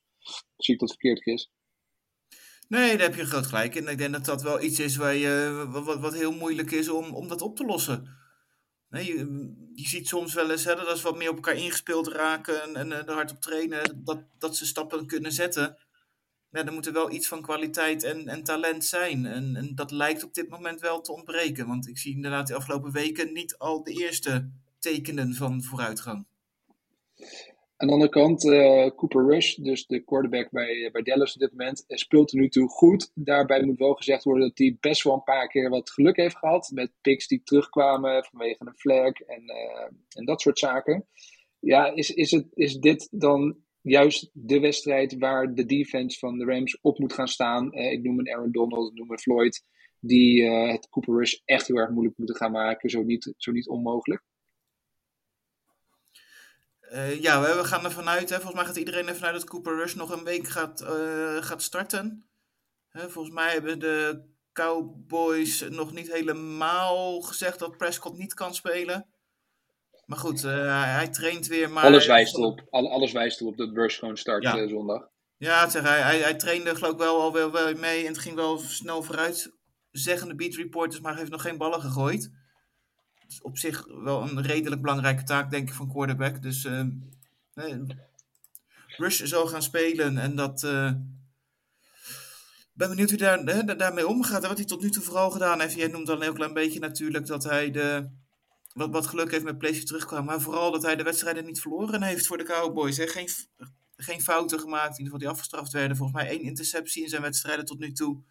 [0.58, 1.52] zie ik dat verkeerd, Chris?
[2.68, 3.88] Nee, daar heb je groot gelijk in.
[3.88, 7.14] Ik denk dat dat wel iets is waar je, wat, wat heel moeilijk is om,
[7.16, 8.23] om dat op te lossen.
[8.94, 9.18] Nee,
[9.76, 12.76] je, ziet soms wel eens hè, dat als wat meer op elkaar ingespeeld raken en,
[12.76, 15.78] en er hard op trainen, dat, dat ze stappen kunnen zetten.
[16.50, 19.26] Ja, er moet er wel iets van kwaliteit en, en talent zijn.
[19.26, 21.68] En, en dat lijkt op dit moment wel te ontbreken.
[21.68, 26.26] Want ik zie inderdaad de afgelopen weken niet al de eerste tekenen van vooruitgang.
[27.84, 31.52] Aan de andere kant, eh, Cooper Rush, dus de quarterback bij, bij Dallas op dit
[31.52, 33.12] moment, eh, speelt er nu toe goed.
[33.14, 36.38] Daarbij moet wel gezegd worden dat hij best wel een paar keer wat geluk heeft
[36.38, 36.72] gehad.
[36.74, 41.08] Met picks die terugkwamen vanwege een flag en, eh, en dat soort zaken.
[41.60, 46.46] Ja, is, is, het, is dit dan juist de wedstrijd waar de defense van de
[46.46, 47.74] Rams op moet gaan staan?
[47.74, 49.64] ik noem een Aaron Donald, ik noem een Floyd,
[50.00, 53.68] die het Cooper Rush echt heel erg moeilijk moeten gaan maken, zo niet, zo niet
[53.68, 54.24] onmogelijk.
[56.94, 58.30] Uh, ja, we, gaan ervan uit.
[58.30, 61.44] Hè, volgens mij gaat iedereen ervan uit dat Cooper Rush nog een week gaat, uh,
[61.44, 62.26] gaat starten.
[62.90, 69.06] Hè, volgens mij hebben de Cowboys nog niet helemaal gezegd dat Prescott niet kan spelen.
[70.06, 71.70] Maar goed, uh, hij traint weer.
[71.70, 74.68] Maar alles, wijst erop, alles wijst erop dat Rush gewoon start ja.
[74.68, 75.08] zondag.
[75.38, 78.18] Ja, zeg, hij, hij, hij trainde geloof ik wel al wel, wel mee en het
[78.18, 79.52] ging wel snel vooruit.
[79.92, 82.32] Zeggen de beat reporters, maar hij heeft nog geen ballen gegooid
[83.42, 86.42] op zich wel een redelijk belangrijke taak, denk ik, van quarterback.
[86.42, 86.84] Dus uh,
[88.98, 90.64] Rush zal gaan spelen en dat.
[90.64, 90.92] Uh,
[92.74, 94.48] ben benieuwd hoe daar, daarmee omgaat.
[94.48, 95.76] Wat hij tot nu toe vooral gedaan heeft.
[95.76, 98.10] Jij noemt al een klein beetje natuurlijk dat hij de,
[98.74, 100.26] wat, wat geluk heeft met Place terugkwam.
[100.26, 102.98] Maar vooral dat hij de wedstrijden niet verloren heeft voor de Cowboys.
[102.98, 103.08] Hè.
[103.08, 103.30] Geen,
[103.98, 105.98] geen fouten gemaakt, in ieder geval die afgestraft werden.
[105.98, 108.22] Volgens mij één interceptie in zijn wedstrijden tot nu toe.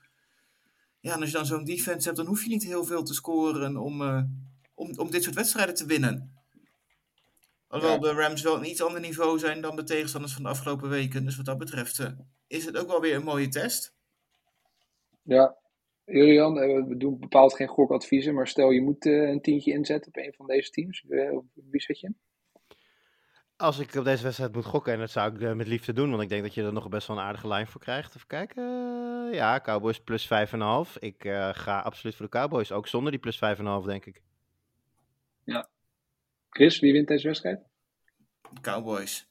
[1.00, 3.14] Ja, en als je dan zo'n defense hebt, dan hoef je niet heel veel te
[3.14, 4.22] scoren om, uh,
[4.82, 6.42] om, om dit soort wedstrijden te winnen.
[7.72, 10.88] Alhoewel de Rams wel een iets ander niveau zijn dan de tegenstanders van de afgelopen
[10.88, 11.24] weken.
[11.24, 12.08] Dus wat dat betreft uh,
[12.46, 13.94] is het ook wel weer een mooie test.
[15.22, 15.56] Ja,
[16.04, 20.08] Julian, eh, we doen bepaald geen gokadviezen, maar stel je moet uh, een tientje inzetten
[20.08, 21.04] op een van deze teams.
[21.54, 22.14] wie zet je?
[23.56, 26.22] Als ik op deze wedstrijd moet gokken, en dat zou ik met liefde doen, want
[26.22, 28.14] ik denk dat je er nog best wel een aardige lijn voor krijgt.
[28.14, 28.62] Even kijken.
[29.32, 30.30] ja, Cowboys plus 5,5.
[30.98, 31.16] Ik
[31.52, 34.22] ga absoluut voor de Cowboys, ook zonder die plus 5,5 denk ik.
[35.44, 35.68] Ja.
[36.48, 37.60] Chris, wie wint deze wedstrijd?
[38.60, 39.26] Cowboys.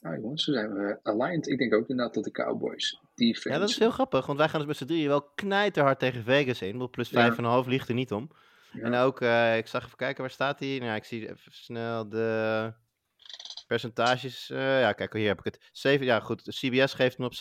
[0.00, 1.48] Nou jongens, zo zijn we aligned.
[1.48, 3.48] Ik denk ook inderdaad dat de Cowboys defense...
[3.48, 6.22] Ja, dat is heel grappig, want wij gaan dus met z'n drieën wel knijterhard tegen
[6.22, 6.90] Vegas in.
[6.90, 7.62] Plus 5,5 ja.
[7.66, 8.30] ligt er niet om.
[8.72, 8.82] Ja.
[8.82, 10.78] En ook, uh, ik zag even kijken, waar staat hij?
[10.78, 12.72] Nou, ik zie even snel de
[13.66, 14.50] percentages.
[14.50, 15.68] Uh, ja, kijk, hier heb ik het.
[15.72, 16.42] 7, ja, goed.
[16.42, 17.34] CBS geeft hem op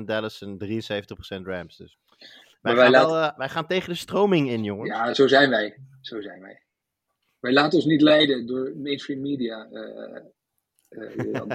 [0.00, 1.76] 27% Dallas en 73% Rams.
[1.76, 1.98] Dus
[2.64, 4.88] wij, gaan wel, uh, wij gaan tegen de stroming in, jongens.
[4.88, 5.78] Ja, zo zijn wij.
[6.00, 6.62] Zo zijn wij.
[7.40, 9.68] Wij laten ons niet leiden door mainstream media.
[9.70, 10.20] Uh,
[10.90, 11.42] uh,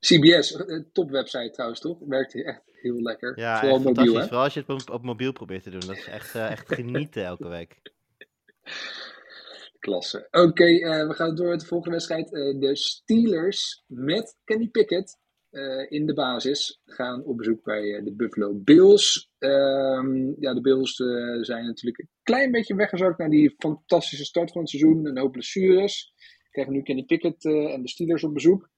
[0.00, 1.98] CBS, topwebsite trouwens, toch?
[2.06, 3.38] Werkt echt heel lekker.
[3.38, 4.22] Ja, Vooral mobiel, hè?
[4.22, 5.80] Vooral als je het op, op, mobiel probeert te doen.
[5.80, 7.80] Dat is echt, echt genieten elke week.
[9.78, 10.28] Klasse.
[10.30, 12.30] Oké, okay, we gaan door met de volgende wedstrijd.
[12.60, 15.18] de Steelers met Kenny Pickett
[15.50, 19.30] uh, in de basis gaan op bezoek bij uh, de Buffalo Bills.
[19.38, 24.52] Um, ja, de Bills uh, zijn natuurlijk een klein beetje weggezakt naar die fantastische start
[24.52, 25.06] van het seizoen.
[25.06, 26.12] Een hoop blessures.
[26.50, 28.70] Krijgen nu Kenny Pickett en de Steelers op bezoek.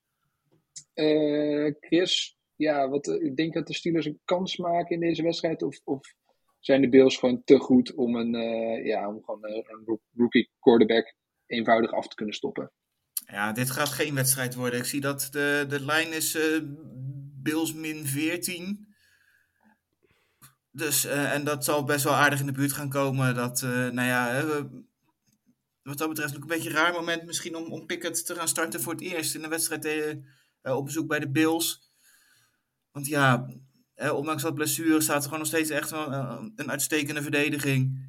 [1.80, 5.62] Chris, ja, wat, ik denk dat de Steelers een kans maken in deze wedstrijd.
[5.62, 6.14] Of, of
[6.58, 8.32] zijn de Bills gewoon te goed om een,
[8.84, 11.14] ja, om gewoon een rookie quarterback
[11.46, 12.72] eenvoudig af te kunnen stoppen?
[13.30, 14.78] Ja, dit gaat geen wedstrijd worden.
[14.78, 16.60] Ik zie dat de, de lijn is uh,
[17.42, 18.88] Bills min 14.
[20.70, 23.34] Dus, uh, en dat zal best wel aardig in de buurt gaan komen.
[23.34, 24.44] Dat, uh, nou ja,
[25.82, 28.48] wat dat betreft ook een beetje een raar moment misschien om, om Pickett te gaan
[28.48, 30.16] starten voor het eerst in de wedstrijd
[30.62, 31.92] op bezoek bij de Bills.
[32.92, 33.48] Want ja,
[34.12, 36.12] ondanks dat blessure staat er gewoon nog steeds echt wel
[36.56, 38.08] een uitstekende verdediging.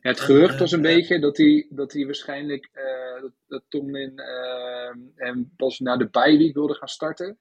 [0.00, 2.70] Ja, het gerucht was een beetje dat hij, dat hij waarschijnlijk
[3.26, 7.38] dat, dat Tomlin uh, hem pas na de bye week wilde gaan starten.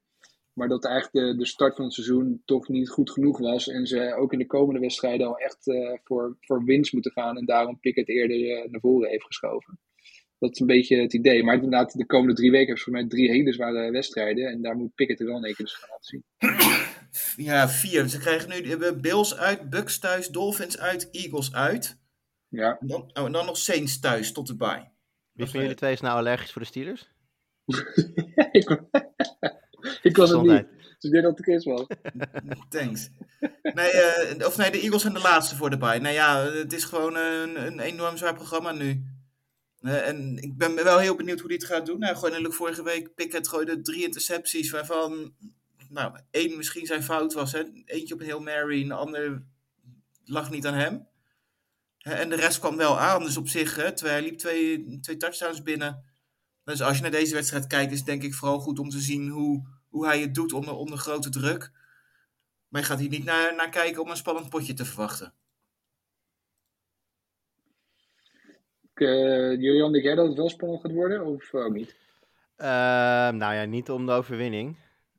[0.53, 3.67] Maar dat eigenlijk de, de start van het seizoen toch niet goed genoeg was.
[3.67, 7.37] En ze ook in de komende wedstrijden al echt uh, voor, voor winst moeten gaan.
[7.37, 9.79] En daarom Pickett eerder naar voren heeft geschoven.
[10.39, 11.43] Dat is een beetje het idee.
[11.43, 14.47] Maar inderdaad, de komende drie weken hebben ze voor mij drie hele zware wedstrijden.
[14.47, 16.23] En daar moet Pickett er wel een één keer gaan laten zien.
[17.35, 18.07] Ja, vier.
[18.07, 21.99] Ze krijgen nu Bills uit, Bucks thuis, Dolphins uit, Eagles uit.
[22.49, 22.77] Ja.
[22.79, 24.94] En dan, oh, en dan nog Saints thuis tot de bye.
[25.35, 27.09] Wie van jullie twee is nou allergisch voor de Steelers?
[30.01, 30.65] ik, was het niet.
[30.77, 31.85] Dus ik denk dat het Chris was.
[32.69, 33.09] Thanks.
[33.61, 35.99] Nee, uh, of nee, de Eagles zijn de laatste voor de bye.
[35.99, 39.03] Nou ja, het is gewoon een, een enorm zwaar programma nu.
[39.81, 41.99] Uh, en ik ben wel heel benieuwd hoe hij het gaat doen.
[41.99, 45.33] Nou, gewoon natuurlijk vorige week Pickett gooide drie intercepties, waarvan
[45.89, 47.51] nou, één misschien zijn fout was.
[47.51, 47.63] Hè?
[47.85, 49.43] Eentje op een heel Mary, een ander
[50.25, 51.07] lag niet aan hem.
[52.05, 53.23] Hè, en de rest kwam wel aan.
[53.23, 56.03] Dus op zich, hè, terwijl hij liep twee, twee touchdowns binnen.
[56.63, 58.99] Dus als je naar deze wedstrijd kijkt, is het denk ik vooral goed om te
[58.99, 61.71] zien hoe, hoe hij het doet onder, onder grote druk.
[62.67, 65.33] Maar je gaat hier niet naar, naar kijken om een spannend potje te verwachten.
[68.95, 71.95] Uh, Julian, denk jij dat het wel spannend gaat worden of ook niet?
[72.57, 72.67] Uh,
[73.29, 74.77] nou ja, niet om de overwinning.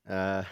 [0.09, 0.47] Uh,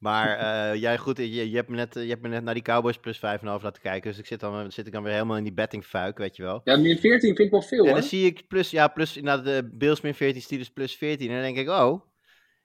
[0.00, 2.62] maar uh, jij, goed, je, je, hebt me net, je hebt me net naar die
[2.62, 4.10] Cowboys plus 5,5 laten kijken.
[4.10, 6.60] Dus ik zit dan, zit ik dan weer helemaal in die bettingfuik, weet je wel.
[6.64, 9.44] Ja, min 14 vind ik wel veel, En dan zie ik plus, ja, plus inderdaad
[9.44, 11.28] de Bills min 14, Steelers plus 14.
[11.28, 12.02] En dan denk ik, oh,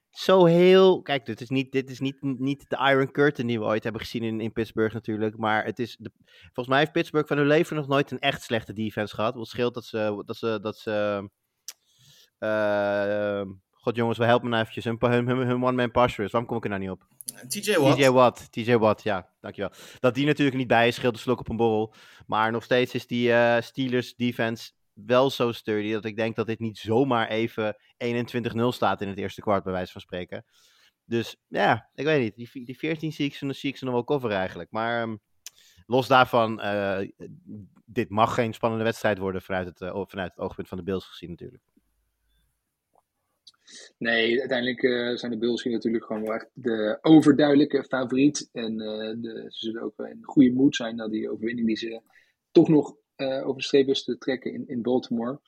[0.10, 1.02] zo heel...
[1.02, 4.02] Kijk, dit is niet, dit is niet, niet de Iron Curtain die we ooit hebben
[4.02, 5.38] gezien in, in Pittsburgh natuurlijk.
[5.38, 6.12] Maar het is, de,
[6.44, 9.36] volgens mij heeft Pittsburgh van hun leven nog nooit een echt slechte defense gehad.
[9.36, 11.30] Wat scheelt dat ze, dat ze, dat ze
[12.40, 13.42] uh,
[13.86, 14.84] God jongens, we helpen me nou eventjes.
[14.84, 16.32] Hun, hun, hun, hun one-man pass rush.
[16.32, 17.08] Waarom kom ik er nou niet op?
[17.48, 17.98] TJ Watt.
[17.98, 19.72] TJ Watt, TJ Watt, ja, dankjewel.
[20.00, 21.94] Dat die natuurlijk niet bij is, scheelt de slok op een borrel.
[22.28, 26.48] Maar nog steeds is die uh, Steelers defense wel zo sturdy dat ik denk dat
[26.48, 28.16] dit niet zomaar even 21-0
[28.68, 30.46] staat in het eerste kwart, bij wijze van spreken.
[31.06, 32.52] Dus ja, ik weet niet.
[32.54, 34.72] Die, die 14 zie ik, ze, zie ik ze nog wel cover eigenlijk.
[34.72, 35.20] Maar um,
[35.86, 37.00] los daarvan, uh,
[37.86, 41.06] dit mag geen spannende wedstrijd worden vanuit het, uh, vanuit het oogpunt van de Bills
[41.06, 41.64] gezien natuurlijk.
[43.98, 48.50] Nee, uiteindelijk uh, zijn de Bills hier natuurlijk gewoon echt de overduidelijke favoriet.
[48.52, 51.78] En uh, de, ze zullen ook wel in goede moed zijn na die overwinning die
[51.78, 52.02] ze
[52.52, 55.40] toch nog uh, over de streep wisten te trekken in, in Baltimore.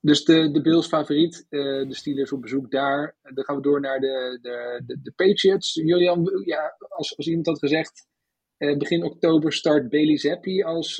[0.00, 3.16] Dus de, de Bills favoriet, de Steelers op bezoek daar.
[3.22, 5.74] Dan gaan we door naar de, de, de, de Patriots.
[5.74, 8.06] Julian, ja, als, als iemand had gezegd,
[8.56, 10.96] begin oktober start Bailey Zappi als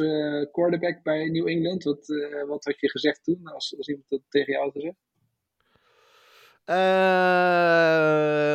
[0.50, 1.84] quarterback bij New England.
[1.84, 2.06] Wat,
[2.46, 4.96] wat had je gezegd toen, als, als iemand dat tegen jou had gezegd?
[6.70, 6.74] Uh,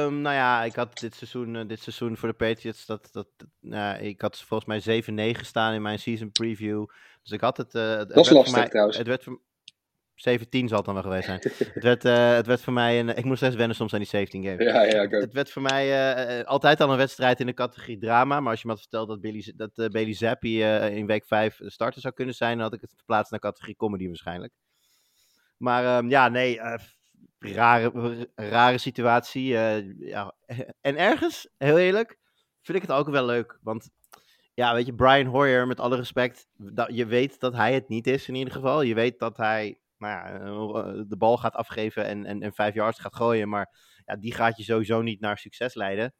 [0.09, 3.27] nou ja, ik had dit seizoen, uh, dit seizoen voor de Patriots, dat, dat,
[3.61, 6.85] uh, ik had volgens mij 7-9 staan in mijn season preview.
[7.23, 7.73] Dus ik had het...
[7.73, 8.97] het dat is lastig mij, trouwens.
[8.97, 9.41] Het werd voor,
[10.15, 11.39] 17 zal het dan wel geweest zijn.
[11.73, 12.03] het, werd,
[12.37, 14.65] het werd voor mij, een, ik moest steeds wennen soms aan die 17 games.
[14.65, 15.19] Ja, ja, okay.
[15.19, 18.39] Het werd voor mij altijd al een wedstrijd in de categorie drama.
[18.39, 22.01] Maar als je me had verteld dat Billy, dat, Bailey Zappi in week 5 starter
[22.01, 24.53] zou kunnen zijn, dan had ik het verplaatst naar categorie comedy waarschijnlijk.
[25.57, 26.59] Maar um, ja, nee
[27.43, 29.51] rare, rare situatie.
[29.51, 30.33] Uh, ja.
[30.81, 32.17] En ergens, heel eerlijk,
[32.61, 33.59] vind ik het ook wel leuk.
[33.61, 33.89] Want
[34.53, 38.07] ja, weet je, Brian Hoyer, met alle respect, dat, je weet dat hij het niet
[38.07, 38.81] is in ieder geval.
[38.81, 42.73] Je weet dat hij nou ja, eh, de bal gaat afgeven en, en, en vijf
[42.73, 43.49] yards gaat gooien.
[43.49, 46.13] Maar ja, die gaat je sowieso niet naar succes leiden.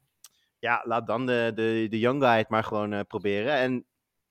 [0.59, 3.53] Ja, laat dan de, de, de young guy het maar gewoon proberen.
[3.53, 3.85] En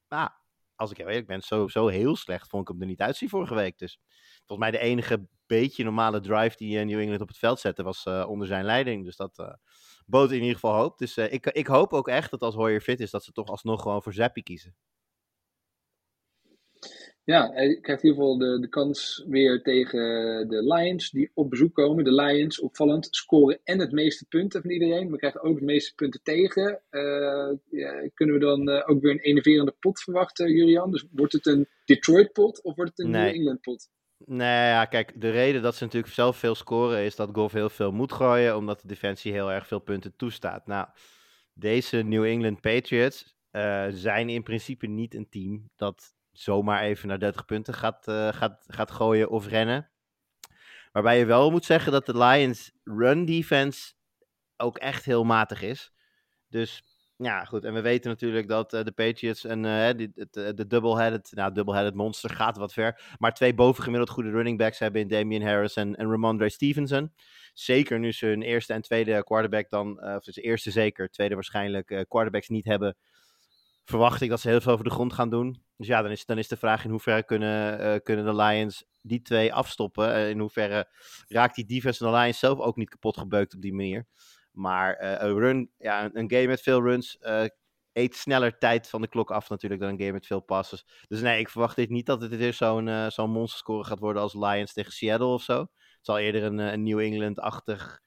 [0.08, 0.30] nou,
[0.74, 3.28] als ik heel eerlijk ben, zo, zo heel slecht vond ik hem er niet uitzien
[3.28, 3.78] vorige week.
[3.78, 4.00] Dus
[4.46, 5.28] volgens mij de enige
[5.58, 9.04] beetje normale drive die New England op het veld zette, was uh, onder zijn leiding.
[9.04, 9.52] Dus dat uh,
[10.06, 10.98] bood in ieder geval hoop.
[10.98, 13.82] Dus ik, ik hoop ook echt dat als Hoyer fit is, dat ze toch alsnog
[13.82, 14.74] gewoon voor Zappi kiezen.
[17.24, 20.00] Ja, hij krijgt in ieder geval de, de kans weer tegen
[20.48, 22.04] de Lions, die op bezoek komen.
[22.04, 25.08] De Lions, opvallend, scoren en het meeste punten van iedereen.
[25.08, 26.82] Maar krijgen ook het meeste punten tegen.
[27.70, 30.90] Ja, kunnen we dan ook weer een enerverende pot verwachten, Julian?
[30.90, 33.24] Dus wordt het een Detroit-pot of wordt het een nee.
[33.24, 33.90] New England-pot?
[34.26, 37.68] Nee, ja, kijk, de reden dat ze natuurlijk zelf veel scoren is dat Goff heel
[37.68, 40.66] veel moet gooien, omdat de defensie heel erg veel punten toestaat.
[40.66, 40.88] Nou,
[41.54, 47.18] deze New England Patriots uh, zijn in principe niet een team dat zomaar even naar
[47.18, 49.90] 30 punten gaat, uh, gaat, gaat gooien of rennen.
[50.92, 53.92] Waarbij je wel moet zeggen dat de Lions run defense
[54.56, 55.92] ook echt heel matig is.
[56.48, 56.82] Dus
[57.22, 57.64] ja, goed.
[57.64, 61.52] En we weten natuurlijk dat uh, de Patriots en uh, de, de, de double-headed, nou,
[61.52, 63.14] double-headed monster gaat wat ver.
[63.18, 67.12] Maar twee bovengemiddeld goede running backs hebben in Damian Harris en, en Ramondre Stevenson.
[67.52, 71.34] Zeker nu ze hun eerste en tweede quarterback dan, uh, of dus eerste zeker, tweede
[71.34, 72.96] waarschijnlijk, quarterbacks niet hebben.
[73.84, 75.62] Verwacht ik dat ze heel veel over de grond gaan doen.
[75.76, 79.22] Dus ja, dan is, dan is de vraag in hoeverre kunnen, kunnen de Lions die
[79.22, 80.28] twee afstoppen.
[80.28, 80.88] in hoeverre
[81.28, 84.06] raakt die defense de Lions zelf ook niet kapot gebeukt op die manier.
[84.52, 87.44] Maar uh, een run, ja, een, game met veel runs uh,
[87.92, 90.86] eet sneller tijd van de klok af natuurlijk dan een game met veel passes.
[91.08, 94.22] Dus nee, ik verwacht dit niet dat het weer zo'n uh, zo'n monsterscore gaat worden
[94.22, 95.60] als Lions tegen Seattle of zo.
[95.60, 98.00] Het zal eerder een, een New England-achtig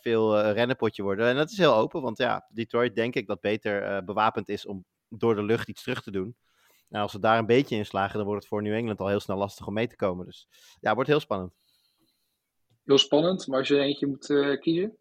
[0.00, 1.26] veel rennenpotje worden.
[1.26, 4.84] En dat is heel open, want ja, Detroit denk ik dat beter bewapend is om
[5.08, 6.36] door de lucht iets terug te doen.
[6.88, 9.08] En als we daar een beetje in slagen, dan wordt het voor New England al
[9.08, 10.26] heel snel lastig om mee te komen.
[10.26, 11.52] Dus ja, het wordt heel spannend.
[12.84, 14.98] Heel spannend, maar als je eentje moet kiezen?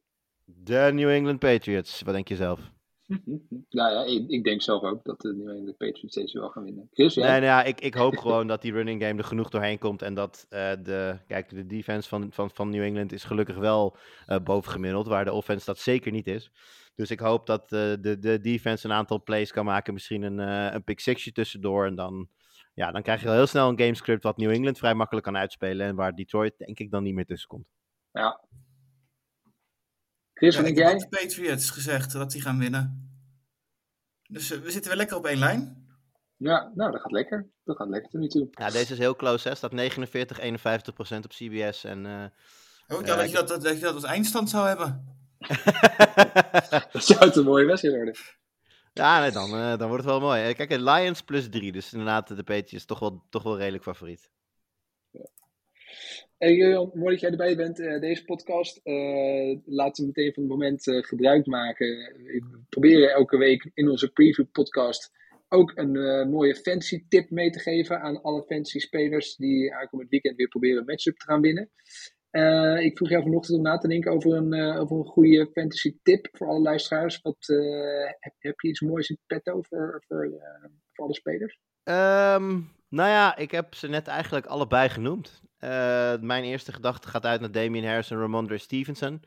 [0.55, 2.59] De New England Patriots, wat denk je zelf?
[3.69, 6.63] nou ja, ik, ik, denk zelf ook dat de New England Patriots deze wel gaan
[6.63, 6.89] winnen.
[6.93, 7.21] Chris, ja?
[7.21, 10.01] Nee, nou ja, ik, ik hoop gewoon dat die running game er genoeg doorheen komt.
[10.01, 13.97] En dat uh, de, kijk, de defense van, van, van New England is gelukkig wel
[14.27, 15.07] uh, bovengemiddeld.
[15.07, 16.51] Waar de offense dat zeker niet is.
[16.97, 19.93] Dus ik hoop dat eh, de, de defense een aantal plays kan maken.
[19.93, 21.85] Misschien een, eh, een pick sixje tussendoor.
[21.85, 22.27] En dan,
[22.73, 25.87] ja, dan krijg je heel snel een gamescript wat New England vrij makkelijk kan uitspelen.
[25.87, 27.65] En waar Detroit denk ik dan niet meer tussen komt.
[28.11, 28.41] Ja.
[30.37, 31.05] Chris, Ja, wat ik denk heb jij?
[31.05, 33.11] ook de Patriots gezegd dat die gaan winnen.
[34.29, 35.85] Dus eh, we zitten weer lekker op één lijn.
[36.37, 37.49] Ja, nou, dat gaat lekker.
[37.63, 38.47] Dat gaat lekker tot nu toe.
[38.51, 39.55] Ja, deze is heel close, hè.
[39.55, 41.83] Staat 49, 51 procent op CBS.
[41.83, 42.25] En, eh,
[42.87, 44.67] Oh, ik Ja, dacht dat, ik- je dat, dat, dat je dat als eindstand zou
[44.67, 45.15] hebben.
[46.91, 48.15] Dat zou het een mooie wedstrijd worden.
[48.93, 50.41] ja, nee, dan, eh, dan wordt het wel mooi.
[50.43, 51.71] Eh, Kijk, eh, Lions plus 3.
[51.71, 54.31] Dus inderdaad, de Patriots toch wel, toch wel redelijk favoriet.
[56.39, 57.79] Julian, mooi dat jij erbij bent.
[57.79, 58.79] eh, deze podcast.
[58.83, 61.87] eh, laten we meteen van het moment eh, gebruik maken.
[61.87, 65.11] We proberen elke week in onze preview podcast
[65.49, 65.91] ook een
[66.29, 70.77] mooie fancy tip mee te geven aan alle fancy spelers die aankomend weekend weer proberen
[70.77, 71.69] een matchup te gaan winnen.
[72.83, 76.27] Ik vroeg jou vanochtend om na te denken over een, over een goede fantasy tip
[76.31, 77.21] voor alle luisteraars.
[77.21, 77.45] Wat,
[78.19, 80.29] heb, heb je iets moois in petto voor, voor,
[80.93, 81.59] voor alle spelers?
[81.83, 82.59] Ehm,
[82.89, 85.41] nou ja, ik heb ze net eigenlijk allebei genoemd.
[85.57, 89.23] Eh, mijn eerste gedachte gaat uit naar Damian Harris en Ramondre Stevenson.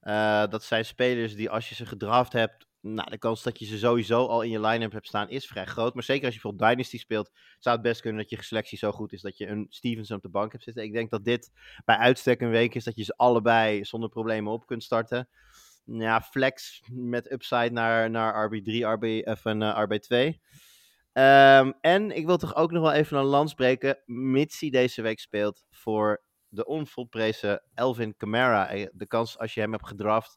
[0.00, 3.64] Eh, dat zijn spelers die als je ze gedraft hebt, nou, de kans dat je
[3.64, 5.94] ze sowieso al in je line-up hebt staan is vrij groot.
[5.94, 8.92] Maar zeker als je bijvoorbeeld Dynasty speelt, zou het best kunnen dat je selectie zo
[8.92, 10.82] goed is dat je een Stevenson op de bank hebt zitten.
[10.82, 11.50] Ik denk dat dit
[11.84, 15.28] bij uitstek een week is dat je ze allebei zonder problemen op kunt starten.
[15.84, 20.40] Ja, flex met upside naar, naar RB3, RB, of een eh, RB2.
[21.14, 25.02] Ehm, en ik wil toch ook nog wel even een lans breken, mits hij deze
[25.02, 28.88] week speelt voor de onvolprezen Elvin Kamara.
[28.92, 30.36] De kans als je hem hebt gedraft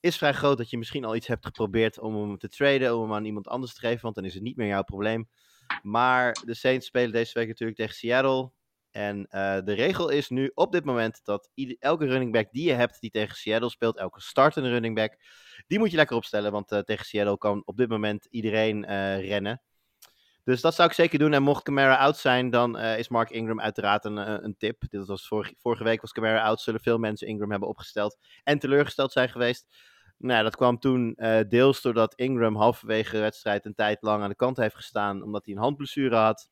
[0.00, 3.02] is vrij groot dat je misschien al iets hebt geprobeerd om hem te traden, om
[3.02, 5.28] hem aan iemand anders te geven, want dan is het niet meer jouw probleem.
[5.82, 8.52] Maar de Saints spelen deze week natuurlijk tegen Seattle.
[8.90, 12.72] En eh, de regel is nu op dit moment dat elke running back die je
[12.72, 15.16] hebt die tegen Seattle speelt, elke startende running back,
[15.66, 16.52] die moet je lekker opstellen.
[16.52, 19.62] Want eh, tegen Seattle kan op dit moment iedereen eh, rennen.
[20.50, 21.32] Dus dat zou ik zeker doen.
[21.32, 24.82] En mocht Camara out zijn, dan eh, is Mark Ingram uiteraard een, eh, een tip.
[24.88, 26.60] Dit was vorige, vorige week was Camara out.
[26.60, 29.66] Zullen veel mensen Ingram hebben opgesteld en teleurgesteld zijn geweest.
[30.18, 34.28] Nou, dat kwam toen eh, deels doordat Ingram halverwege de wedstrijd een tijd lang aan
[34.28, 35.22] de kant heeft gestaan.
[35.22, 36.50] Omdat hij een handblessure had.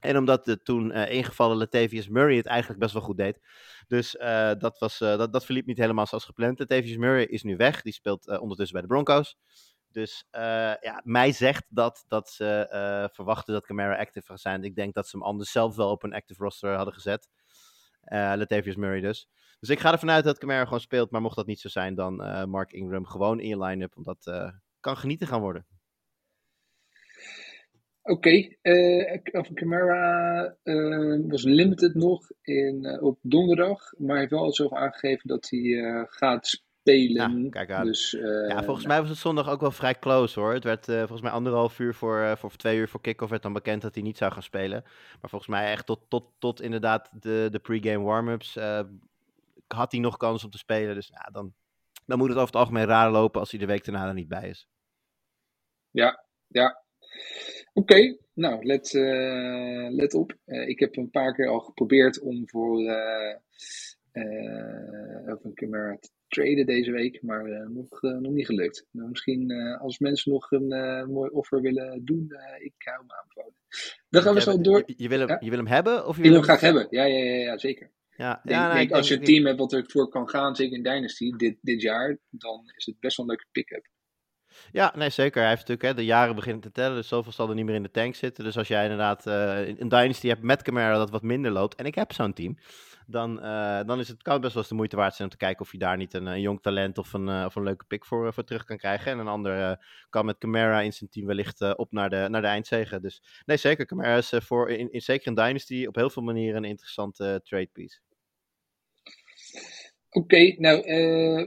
[0.00, 3.40] En omdat de toen ingevallen Latavius Murray het eigenlijk best wel goed deed.
[3.86, 4.16] Dus
[4.58, 6.58] dat, was, dat, dat verliep niet helemaal zoals gepland.
[6.58, 7.82] Latavius Murray is nu weg.
[7.82, 9.36] Die speelt ondertussen bij de Broncos.
[9.92, 10.42] Dus eh,
[10.80, 14.64] ja, mij zegt dat, dat ze eh, verwachten dat Camara active gaat zijn.
[14.64, 17.28] Ik denk dat ze hem anders zelf wel op een active roster hadden gezet.
[18.02, 19.28] Eh Latavius Murray dus.
[19.60, 21.10] Dus ik ga ervan uit dat Camara gewoon speelt.
[21.10, 22.14] Maar mocht dat niet zo zijn, dan
[22.50, 23.96] Mark Ingram gewoon in je line-up.
[23.96, 25.66] Omdat kan genieten gaan worden.
[28.02, 28.56] Oké,
[29.54, 35.28] Kamara eh, was limited nog in, op donderdag, maar hij heeft wel al zo aangegeven
[35.28, 36.70] dat hij gaat spelen.
[36.84, 37.86] Ja, kijk aan.
[37.86, 40.52] Dus, eh, Ja, volgens mij was het zondag ook wel vrij close hoor.
[40.52, 43.42] Het werd eh, volgens mij anderhalf uur voor, eh, voor twee uur voor kick-off werd
[43.42, 44.82] dan bekend dat hij niet zou gaan spelen.
[45.20, 48.58] Maar volgens mij echt tot, tot, tot inderdaad de, de pre-game warm-ups
[49.66, 50.94] had hij nog kans om te spelen.
[50.94, 51.52] Dus ja, dan,
[52.06, 54.28] dan moet het over het algemeen raar lopen als hij de week daarna er niet
[54.28, 54.68] bij is.
[55.90, 56.82] Ja, ja.
[57.72, 58.92] Oké, nou, let,
[59.92, 60.36] let op.
[60.44, 62.80] Ik heb een paar keer al geprobeerd om voor
[64.12, 68.86] eh, Alvin Kamara te traden deze week, maar eh, nog, eh, nog niet gelukt.
[68.90, 70.66] Nou, misschien eh, als mensen nog een
[71.10, 73.54] mooi offer willen doen, ik hou me aanbevolen.
[74.08, 74.82] Dan gaan we zo door.
[74.86, 75.36] Je, je, wil hem, Ja?
[75.40, 76.06] je wil hem hebben?
[76.06, 76.86] Of je wil wil hem graag hebben.
[76.90, 77.90] Ja, ja, ja, ja zeker.
[78.16, 80.76] Ja, denk, ja, nou, denk, als je een team hebt wat ervoor kan gaan, zeker
[80.76, 83.86] in Dynasty, dit, dit jaar, dan is het best wel een leuke pick-up.
[84.72, 85.40] Ja, nee, zeker.
[85.40, 87.74] Hij heeft natuurlijk hè, de jaren beginnen te tellen, dus zoveel zal er niet meer
[87.74, 88.44] in de tank zitten.
[88.44, 91.94] Dus als jij inderdaad een Dynasty hebt met Camara dat wat minder loopt, en ik
[91.94, 92.56] heb zo'n team,
[93.12, 95.44] dan, eh, dan is het, kan best wel eens de moeite waard zijn om te
[95.44, 97.84] kijken of je daar niet een, een jong talent of een, eh, of een leuke
[97.84, 99.12] pick voor, voor terug kan krijgen.
[99.12, 99.76] En een ander eh,
[100.08, 103.00] kan met Camara in zijn team wellicht eh, op naar de, naar de eindzege.
[103.00, 103.86] Dus nee, zeker.
[103.86, 107.24] Camara is eh, voor, in, in, zeker in Dynasty op heel veel manieren een interessante
[107.24, 108.00] eh, trade piece.
[110.10, 111.46] Oké, nou, eh,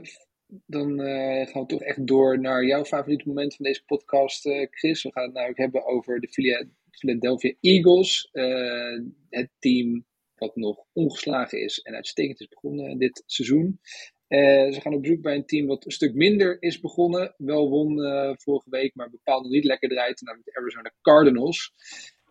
[0.66, 4.66] dan eh, gaan we toch echt door naar jouw favoriete moment van deze podcast, eh,
[4.70, 5.02] Chris.
[5.02, 8.28] We gaan het namelijk hebben over de Phila- Philadelphia Eagles.
[8.32, 8.98] eh,
[9.28, 10.06] het team
[10.38, 13.80] wat nog ongeslagen is en uitstekend is begonnen dit seizoen.
[14.28, 17.34] Eh, ze gaan op bezoek bij een team wat een stuk minder is begonnen.
[17.36, 20.20] Wel won eh, vorige week, maar bepaald nog niet lekker draait.
[20.20, 21.72] Namelijk de Arizona Cardinals.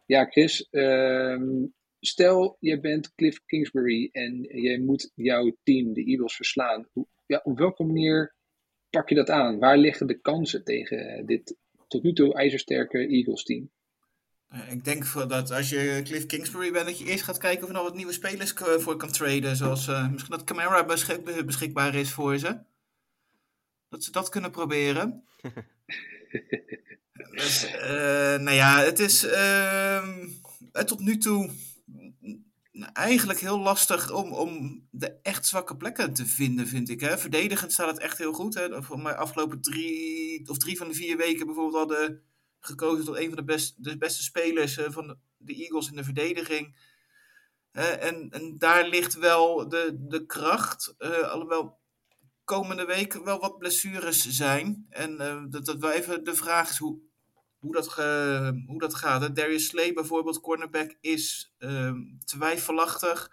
[0.06, 0.68] Ja, Chris.
[0.70, 1.66] ehm,
[2.00, 6.90] stel, je bent Cliff Kingsbury en je moet jouw team, de Eagles, verslaan.
[7.26, 8.36] Ja, op welke manier
[8.90, 9.60] pak je dat aan?
[9.60, 13.64] Waar liggen de kansen tegen dit tot nu toe ijzersterke Eagles team?
[13.64, 13.85] Eh,
[14.70, 17.68] Ik denk voor dat als je Cliff Kingsbury bent, dat je eerst gaat kijken of
[17.70, 19.56] er nog wat nieuwe spelers k- voor kan traden.
[19.56, 22.58] Zoals eh, misschien dat Camara beschik- beschikbaar is voor ze.
[23.90, 25.24] Dat ze dat kunnen proberen.
[27.32, 30.28] dus, eh, nou ja, het is ehm,
[30.72, 31.50] eh, tot nu toe
[32.94, 37.00] eigenlijk heel lastig om, om de echt zwakke plekken te vinden, vind ik.
[37.00, 37.18] Hè.
[37.18, 38.54] Verdedigend staat het echt heel goed.
[38.54, 38.84] Hè.
[38.84, 42.22] Voor mij afgelopen drie of drie van de vier weken bijvoorbeeld hadden
[42.66, 46.04] gekozen tot een van de, best, de beste spelers eh, van de, Eagles in de
[46.04, 46.76] verdediging.
[47.72, 50.94] En, en daar ligt wel de, de kracht.
[50.98, 51.80] eh, alhoewel
[52.44, 54.86] komende week wel wat blessures zijn.
[54.90, 57.00] En eh, dat, dat even de vraag is hoe,
[57.60, 57.94] hoe, dat,
[58.68, 59.22] hoe dat gaat.
[59.22, 59.32] Hè.
[59.34, 63.32] Darius Slay bijvoorbeeld, cornerback, is ehm, twijfelachtig.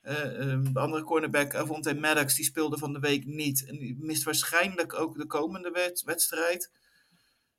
[0.00, 3.66] Eh, ehm, de andere cornerback, Avonte Maddox, die speelde van de week niet.
[3.66, 6.72] En die mist waarschijnlijk ook de komende wed- wedstrijd.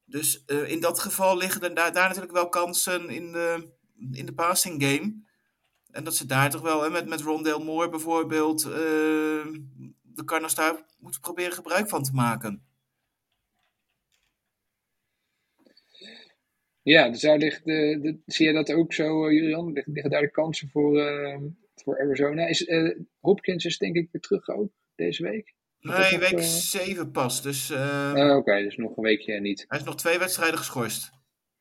[0.09, 3.71] Dus eh, in dat geval liggen er daar, daar natuurlijk wel kansen in de,
[4.11, 5.27] in de passing game.
[5.91, 8.71] En dat ze daar toch wel, met, met Rondale Moore bijvoorbeeld, eh,
[10.01, 12.63] de Cardinals daar moeten proberen gebruik van te maken.
[16.81, 19.71] Ja, dus daar ligt de, zie je dat ook zo, eh, Julian?
[19.73, 21.41] Lig- Liggen daar de kansen voor, eh,
[21.75, 22.47] voor Arizona?
[22.47, 25.53] Is, eh, Hopkins is denk ik weer terug ook deze week.
[25.81, 27.41] Nee, week eh, 7 pas.
[27.41, 29.65] Dus eh, ah, Oké, dus nog een weekje niet.
[29.67, 31.11] hij is nog twee wedstrijden geschorst.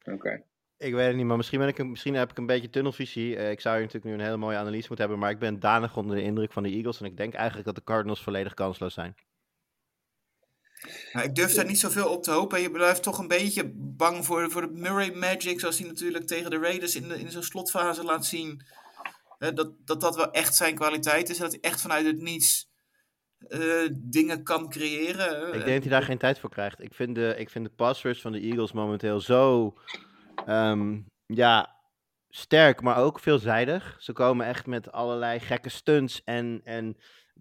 [0.04, 0.42] Oké.
[0.78, 3.36] Ik weet het niet, maar misschien, ben ik misschien heb ik een beetje tunnelvisie.
[3.36, 5.60] Eh, ik zou hier natuurlijk nu een hele mooie analyse moeten hebben, maar ik ben
[5.60, 7.00] danig onder de indruk van de Eagles.
[7.00, 9.14] En ik denk eigenlijk dat de Cardinals volledig kansloos zijn.
[11.12, 12.60] Nou, ik durf daar niet zoveel op te hopen.
[12.60, 16.50] Je blijft toch een beetje bang voor, voor de Murray Magic, zoals hij natuurlijk tegen
[16.50, 18.62] de Raiders in, de, in zo'n slotfase laat zien.
[19.38, 21.36] Hè, dat, dat dat wel echt zijn kwaliteit is.
[21.36, 22.67] en Dat hij echt vanuit het niets
[23.38, 25.46] eh, dingen kan creëren.
[25.46, 26.82] Ik denk dat hij daar geen tijd voor krijgt.
[26.82, 29.74] Ik vind de, ik vind de pass rush van de Eagles momenteel zo
[30.46, 31.76] ehm, ja,
[32.28, 33.96] sterk, maar ook veelzijdig.
[33.98, 36.96] Ze komen echt met allerlei gekke stunts en, en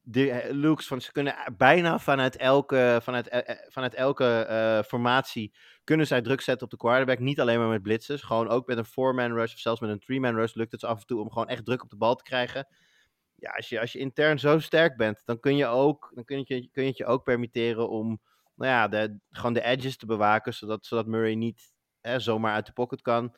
[0.09, 4.83] de eh, looks van ze kunnen bijna vanuit elke, vanuit, eh, eh, vanuit elke eh,
[4.83, 7.19] formatie kunnen zij druk zetten op de quarterback.
[7.19, 9.99] Niet alleen maar met blitzes, gewoon ook met een four-man rush of zelfs met een
[9.99, 12.15] three-man rush lukt het ze af en toe om gewoon echt druk op de bal
[12.15, 12.67] te krijgen.
[13.39, 16.37] Ja, als je, als je intern zo sterk bent, dan kun je, ook, dan kun
[16.37, 18.21] je, kun je het je ook permitteren om
[18.55, 22.65] nou ja, de, gewoon de edges te bewaken, zodat, zodat Murray niet hè, zomaar uit
[22.65, 23.35] de pocket kan.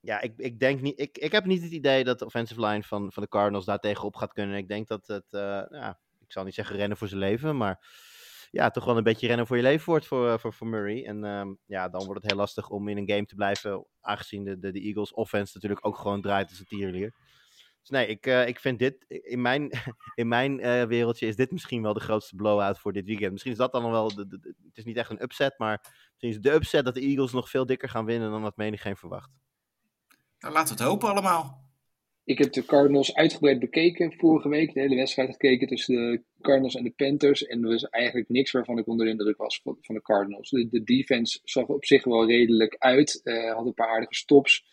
[0.00, 1.00] Ja, ik, ik denk niet.
[1.00, 3.78] Ik, ik heb niet het idee dat de offensive line van, van de Cardinals daar
[3.78, 4.56] tegenop gaat kunnen.
[4.56, 7.86] Ik denk dat het, eh, ja, ik zal niet zeggen rennen voor zijn leven, maar
[8.50, 11.04] ja, toch wel een beetje rennen voor je leven wordt voor, eh, voor, voor Murray.
[11.04, 14.44] En ehm, ja, dan wordt het heel lastig om in een game te blijven, aangezien
[14.44, 17.14] de, de, de Eagles offense natuurlijk ook gewoon draait als een tierlier.
[17.82, 19.70] Dus nee, ik, eh, ik vind dit, in mijn,
[20.14, 23.30] in mijn eh, wereldje is dit misschien wel de grootste blowout voor dit weekend.
[23.30, 25.78] Misschien is dat dan wel, de, de- de- het is niet echt een upset, maar
[26.10, 28.96] misschien is de upset dat de Eagles nog veel dikker gaan winnen dan wat menigeen
[28.96, 29.30] verwacht.
[30.38, 31.60] Nou, laten we het hopen allemaal.
[32.24, 34.72] Ik heb de Cardinals uitgebreid bekeken vorige week.
[34.74, 37.46] De hele wedstrijd gekeken tussen de Cardinals en de Panthers.
[37.46, 40.50] En er was eigenlijk niks waarvan ik onder de indruk was van, van de Cardinals.
[40.50, 43.20] De, de defense zag op zich wel redelijk uit.
[43.22, 44.64] eh, had een paar aardige stops.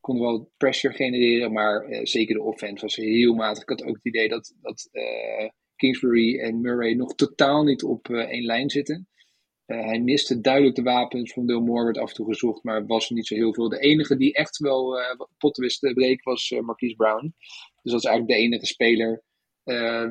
[0.00, 1.52] Konden wel pressure genereren.
[1.52, 3.62] Maar eh, zeker de offense was heel matig.
[3.62, 8.08] Ik had ook het idee dat, dat eh, Kingsbury en Murray nog totaal niet op
[8.08, 9.08] eh, één lijn zitten.
[9.66, 11.32] Hij miste duidelijk de wapens.
[11.32, 13.68] Van Dale Moore werd af en toe gezocht, maar was niet zo heel veel.
[13.68, 14.96] De enige die echt wel
[15.38, 17.34] potten wist te breken was Marquise Brown.
[17.82, 19.22] Dus dat is eigenlijk de enige speler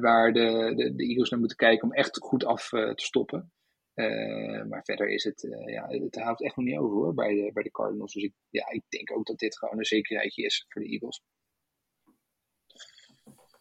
[0.01, 3.51] waar de, de, de Eagles naar moeten kijken om echt goed af te stoppen.
[3.97, 7.33] Eh, maar verder is het, eh, ja, het houdt echt nog niet over hoor, bij
[7.33, 8.13] de, bij de Cardinals.
[8.13, 11.21] Dus ik, ja, ik denk ook dat dit gewoon een zekerheidje is voor de Eagles.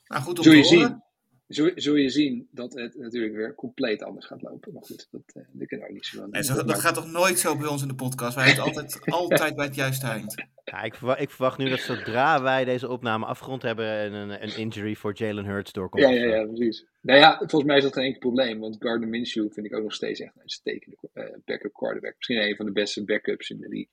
[0.07, 1.05] Nou, goed om Zul je te horen.
[1.49, 4.73] Zul, zul je zien dat het natuurlijk weer compleet anders gaat lopen.
[4.73, 7.11] Maar goed, dat, eh dat kunnen we ook niet zo aan Nee, dat gaat toch
[7.11, 8.35] nooit zo bij ons in de podcast?
[8.35, 10.35] Wij hebben het altijd, altijd bij het juiste eind.
[10.65, 14.57] Ja, ik, verwacht, ik verwacht nu dat zodra wij deze opname afgerond hebben, een, een
[14.57, 16.03] injury voor Jalen Hurts doorkomt.
[16.03, 16.87] Ja, ja, ja, precies.
[17.01, 18.59] Nou ja, volgens mij is dat geen enkel probleem.
[18.59, 22.15] Want Gardner Minshew vind ik ook nog steeds echt een uitstekende eh, backup quarterback.
[22.17, 23.91] Misschien een van de beste backups in de league.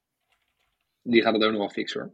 [1.01, 2.13] Die gaat het ook nog wel fixen hoor.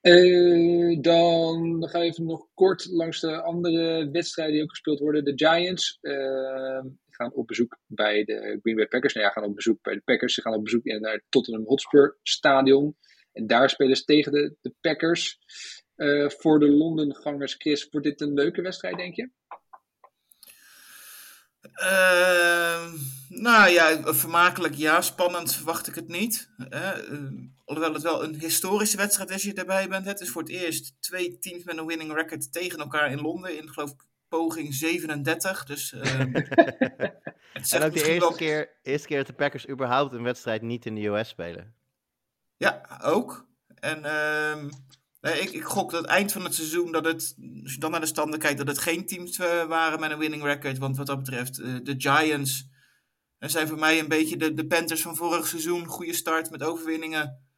[0.00, 5.24] Eh, dan gaan we even nog kort langs de andere wedstrijden die ook gespeeld worden.
[5.24, 9.14] De Giants eh, gaan op bezoek bij de Green Bay Packers.
[9.14, 10.34] Nou ja, gaan op bezoek bij de Packers.
[10.34, 12.96] Ze gaan op bezoek naar het Tottenham Hotspur Stadion.
[13.32, 15.38] En daar spelen ze tegen de, de Packers.
[15.94, 19.30] Eh, voor de Londengangers, Chris, wordt dit een leuke wedstrijd, denk je?
[21.72, 22.96] Ehm,
[23.28, 26.50] nou ja, vermakelijk ja, spannend verwacht ik het niet.
[26.70, 26.90] Eh,
[27.64, 30.06] alhoewel het wel een historische wedstrijd is als je erbij bent.
[30.06, 33.56] Het is voor het eerst twee teams met een winning record tegen elkaar in Londen.
[33.58, 35.64] In geloof ik poging 37.
[35.64, 40.12] Dus ehm, het En ook de eerste wel- keer, eerste keer dat de Packers überhaupt
[40.14, 41.74] een wedstrijd niet in de US spelen.
[42.56, 43.46] Ja, ook.
[43.74, 44.68] En ehm,
[45.20, 48.06] Ik, ik gok dat eind van het seizoen, dat het, als je dan naar de
[48.06, 50.78] standen kijkt, dat het geen teams eh, waren met een winning record.
[50.78, 52.68] Want wat dat betreft, eh, de Giants
[53.38, 55.86] eh, zijn voor mij een beetje de, Panthers van vorig seizoen.
[55.86, 57.48] Goede start met overwinningen.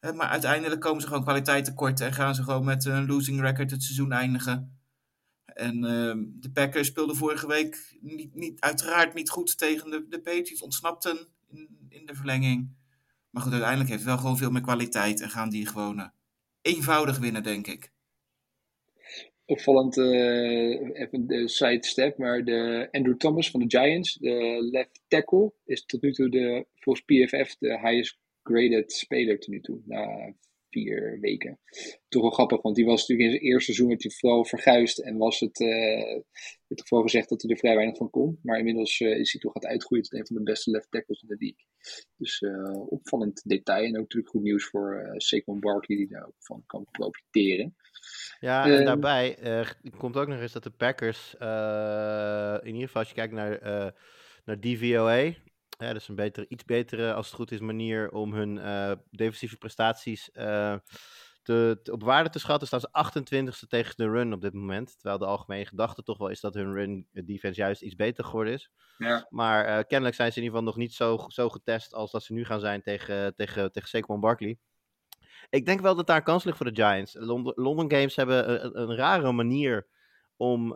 [0.00, 3.70] Maar uiteindelijk komen ze gewoon kwaliteit tekort en gaan ze gewoon met een losing record
[3.70, 4.80] het seizoen eindigen.
[5.44, 10.20] En ehm, de Packers speelden vorige week niet, niet, uiteraard niet goed tegen de, de
[10.20, 10.62] Patriots.
[10.62, 11.18] Ontsnapten
[11.48, 12.76] in, in de verlenging.
[13.30, 15.20] Maar goed, uiteindelijk heeft het wel gewoon veel meer kwaliteit.
[15.20, 16.10] En gaan die gewoon
[16.66, 17.90] eenvoudig winnen, denk ik.
[19.44, 25.52] Opvallend, eh, even de sidestep, maar de Andrew Thomas van de Giants, de left tackle,
[25.64, 29.80] is tot nu toe de, volgens PFF de highest graded speler tot nu toe,
[30.76, 31.58] vier weken.
[32.08, 34.98] Toch wel grappig, want die was natuurlijk in zijn eerste seizoen werd hij vooral verguisd
[34.98, 36.20] en was het, uh,
[36.66, 38.38] werd gezegd dat hij er vrij weinig van kon.
[38.42, 41.22] Maar inmiddels uh, is hij toch gaat uitgroeien tot een van de beste left tackles
[41.22, 41.66] in de league.
[42.16, 46.26] Dus uh, opvallend detail en ook natuurlijk goed nieuws voor uh, Saquon Barkley die daar
[46.26, 47.76] ook van kan profiteren.
[48.40, 49.36] Ja, en uh, daarbij
[49.98, 51.34] komt ook nog eens dat de Packers,
[52.62, 53.60] in ieder geval als je kijkt naar,
[54.44, 55.34] naar DVOA,
[55.76, 58.92] ja, dat is een betere, iets betere, als het goed is, manier om hun uh,
[59.10, 60.76] defensieve prestaties uh,
[61.42, 62.66] te, te, op waarde te schatten.
[62.66, 62.88] Staan ze
[63.64, 64.94] 28ste tegen de run op dit moment.
[64.94, 68.52] Terwijl de algemene gedachte toch wel is dat hun run defense juist iets beter geworden
[68.52, 68.70] is.
[68.98, 69.26] Ja.
[69.30, 72.22] Maar uh, kennelijk zijn ze in ieder geval nog niet zo, zo getest als dat
[72.22, 74.58] ze nu gaan zijn tegen, tegen, tegen Saquon Barkley.
[75.50, 77.14] Ik denk wel dat daar kans ligt voor de Giants.
[77.18, 79.86] London, London Games hebben een, een rare manier
[80.36, 80.74] om,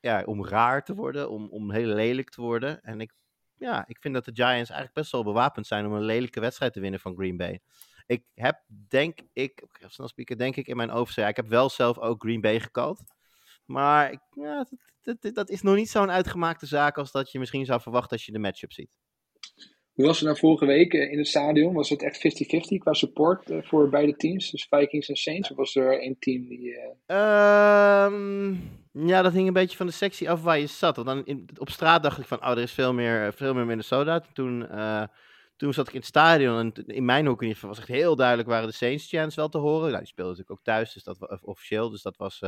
[0.00, 2.82] ja, om raar te worden, om, om heel lelijk te worden.
[2.82, 3.12] En ik
[3.58, 6.72] ja, ik vind dat de Giants eigenlijk best wel bewapend zijn om een lelijke wedstrijd
[6.72, 7.60] te winnen van Green Bay.
[8.06, 11.16] Ik heb, denk ik, snel spieken, denk ik in mijn overzicht.
[11.16, 13.02] Ja, ik heb wel zelf ook Green Bay gekald.
[13.64, 14.66] Maar ik, ja,
[15.02, 18.10] dat, dat, dat, is nog niet zo'n uitgemaakte zaak als dat je misschien zou verwachten
[18.16, 18.90] als je de matchup ziet.
[19.92, 21.74] Hoe was het nou vorige week in het stadion?
[21.74, 24.50] Was het echt 50-50 qua support uh, voor beide teams?
[24.50, 25.50] Dus Vikings en Saints?
[25.50, 26.76] Of was er één team die...
[27.06, 28.06] Uh...
[28.10, 30.96] Um, ja, dat hing een beetje van de sectie af waar je zat.
[30.96, 33.66] Want dan in, op straat dacht ik van, oh, er is veel meer, veel meer
[33.66, 34.20] Minnesota.
[34.32, 35.02] Toen, uh,
[35.56, 37.98] toen zat ik in het stadion en in mijn hoek in ieder geval was echt
[37.98, 39.86] heel duidelijk waren de Saints chants wel te horen.
[39.86, 41.90] Nou, die speelden natuurlijk ook thuis, dus dat was officieel.
[41.90, 42.42] Dus dat was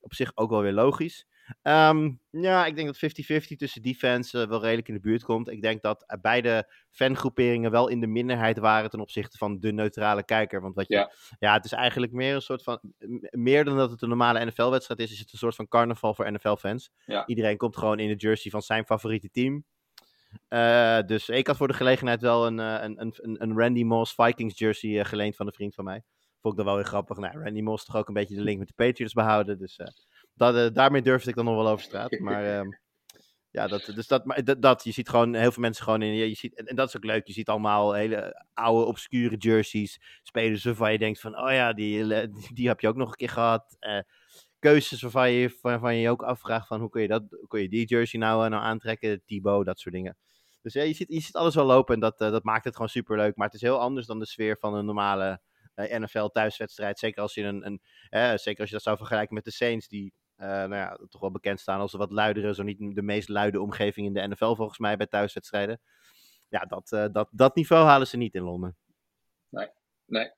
[0.00, 1.26] op zich ook wel weer logisch.
[1.62, 5.48] Um, ja, ik denk dat 50-50 tussen defense uh, wel redelijk in de buurt komt.
[5.48, 9.72] Ik denk dat uh, beide fangroeperingen wel in de minderheid waren ten opzichte van de
[9.72, 10.60] neutrale kijker.
[10.60, 11.12] Want wat je, ja.
[11.38, 12.80] ja, het is eigenlijk meer een soort van,
[13.30, 16.32] meer dan dat het een normale NFL-wedstrijd is, is het een soort van carnaval voor
[16.32, 16.90] NFL-fans.
[17.04, 17.26] Ja.
[17.26, 19.64] Iedereen komt gewoon in de jersey van zijn favoriete team.
[20.48, 24.58] Uh, dus ik had voor de gelegenheid wel een, een, een, een Randy Moss Vikings
[24.58, 26.02] jersey geleend van een vriend van mij.
[26.40, 27.16] Vond ik dan wel weer grappig.
[27.16, 29.58] Nou, Randy Moss toch ook een beetje de link met de Patriots behouden.
[29.58, 29.78] Dus
[30.36, 32.18] dat, uh, daarmee durfde ik dan nog wel over straat.
[32.26, 32.70] Maar uh,
[33.56, 36.14] ja, dat, dus dat, maar dat, dat, je ziet gewoon heel veel mensen gewoon in.
[36.14, 37.26] Je ziet, en, en dat is ook leuk.
[37.26, 40.00] Je ziet allemaal hele oude, obscure jerseys.
[40.22, 43.14] Spelers waarvan je denkt van, oh ja, die, die, die heb je ook nog een
[43.14, 43.76] keer gehad.
[43.80, 44.00] Uh,
[44.58, 47.68] keuzes waarvan je, waarvan je je ook afvraagt van, hoe kun je, dat, kun je
[47.68, 49.22] die jersey nou, nou aantrekken?
[49.24, 50.16] Thibaut, dat soort dingen.
[50.62, 52.88] Dus ja, je ziet, je ziet alles wel lopen en dat, dat maakt het gewoon
[52.88, 53.36] super leuk.
[53.36, 55.40] Maar het is heel anders dan de sfeer van een normale
[55.74, 56.98] NFL thuiswedstrijd.
[56.98, 57.80] Zeker als je een, een
[58.38, 61.30] zeker als je dat zou vergelijken met de Saints, die uh, nou ja, toch wel
[61.30, 64.54] bekend staan als een wat luidere, zo niet de meest luide omgeving in de NFL
[64.54, 65.80] volgens mij bij thuiswedstrijden.
[66.48, 68.76] Ja, dat, uh, dat, dat niveau halen ze niet in Londen.
[69.48, 69.68] Nee,
[70.06, 70.30] nee.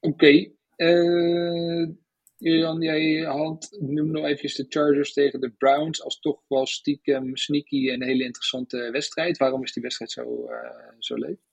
[0.00, 0.14] Oké.
[0.14, 0.56] Okay.
[0.76, 1.88] Uh,
[2.36, 7.36] Jan, jij had, noem nog even de Chargers tegen de Browns als toch wel stiekem
[7.36, 9.38] sneaky en een hele interessante wedstrijd.
[9.38, 10.48] Waarom is die wedstrijd zo,
[10.98, 11.47] zo leuk?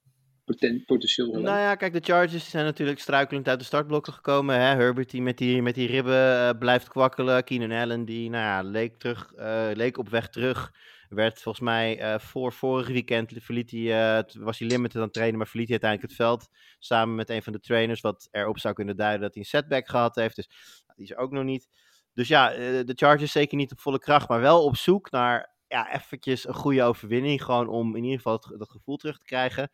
[0.46, 4.56] Poten potentieel Nou ja, kijk, de Chargers zijn natuurlijk struikelend uit de startblokken gekomen.
[4.56, 4.76] Hè?
[4.76, 7.44] Herbert die met die, met die ribben uh, blijft kwakkelen.
[7.44, 10.74] Keenan Allen die nou ja, leek, terug, uh, leek op weg terug.
[11.10, 15.38] Werd volgens mij uh, voor vorig weekend verliet hij, was hij limited aan het trainen,
[15.38, 16.50] maar verliet hij uiteindelijk het veld.
[16.80, 19.88] Samen met een van de trainers, wat erop zou kunnen duiden dat hij een setback
[19.90, 20.36] gehad heeft.
[20.36, 20.50] Dus
[20.96, 21.68] die is ook nog niet.
[22.14, 22.50] Dus ja,
[22.84, 26.54] de Chargers zeker niet op volle kracht, maar wel op zoek naar ja, eventjes een
[26.54, 27.44] goede overwinning.
[27.44, 29.70] Gewoon om in ieder geval dat gevoel terug te krijgen.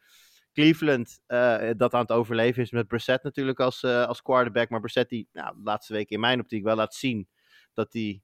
[0.54, 4.70] Cleveland uh, dat aan het overleven is met Brissett natuurlijk als, uh, als quarterback.
[4.70, 7.28] Maar Brissett die nou, laatste weken in mijn optiek wel laat zien
[7.74, 8.22] dat hij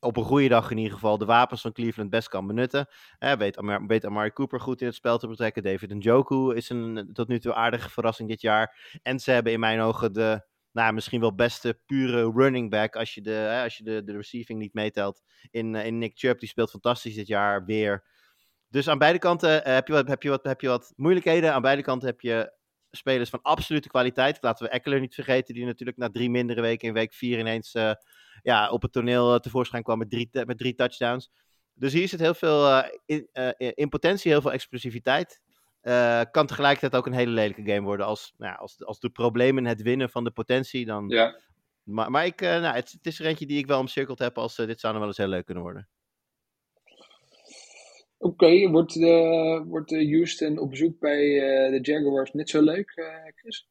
[0.00, 2.86] op een goede dag in ieder geval de wapens van Cleveland best kan benutten.
[3.18, 5.62] Eh, weet, Amar Amari Cooper goed in het spel te betrekken.
[5.62, 8.98] David Njoku is een tot nu toe aardige verrassing dit jaar.
[9.02, 13.14] En ze hebben in mijn ogen de nou, misschien wel beste pure running back als
[13.14, 15.22] je de, hè, als je de, de receiving niet meetelt.
[15.50, 18.04] In, in Nick Chubb, die speelt fantastisch dit jaar weer.
[18.68, 21.52] Dus aan beide kanten uh, heb, je wat, heb, je wat, heb je wat moeilijkheden.
[21.52, 22.52] Aan beide kanten heb je
[22.90, 24.38] spelers van absolute kwaliteit.
[24.40, 27.74] Laten we Eckler niet vergeten, die natuurlijk na drie mindere weken in week vier ineens
[27.74, 27.92] uh,
[28.42, 31.30] ja, op het toneel uh, tevoorschijn kwam met drie, met drie touchdowns.
[31.74, 35.40] Dus hier zit heel veel in, in, potentie, heel veel explosiviteit.
[35.86, 38.06] Eh, kan tegelijkertijd ook een hele lelijke game worden.
[38.06, 41.08] Als, nou ja, als, als de problemen het winnen van de potentie, dan...
[41.08, 41.38] Ja.
[41.82, 44.38] Maar, maar ik, eh, nou, het, het is er eentje die ik wel omcirkeld heb
[44.38, 45.88] als eh, dit zou nog wel eens heel leuk kunnen worden.
[48.18, 52.90] Oké, wordt, de, wordt de Houston op bezoek bij eh, de Jaguars net zo leuk,
[52.90, 53.68] eh, Chris?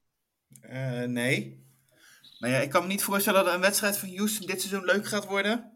[0.62, 1.64] Eh, nee.
[2.40, 5.06] Maar ja, ik kan me niet voorstellen dat een wedstrijd van Houston dit seizoen leuk
[5.06, 5.72] gaat worden.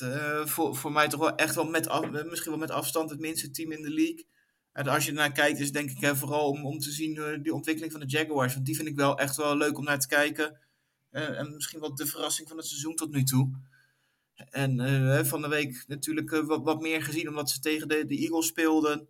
[0.00, 3.10] Eh, voor, voor mij toch wel echt wel met af- eh, misschien wel met afstand
[3.10, 4.26] het minste team in de league.
[4.72, 7.54] En als je ernaar kijkt, is denk ik vooral om, om te zien eh, die
[7.54, 8.54] ontwikkeling van de Jaguars.
[8.54, 10.58] Want die vind ik wel echt wel leuk om naar te kijken.
[11.10, 13.50] Eh, en misschien wel de verrassing van het seizoen tot nu toe.
[14.34, 18.06] En eh, van de week natuurlijk eh, wat, wat meer gezien omdat ze tegen de,
[18.06, 19.08] de Eagles speelden.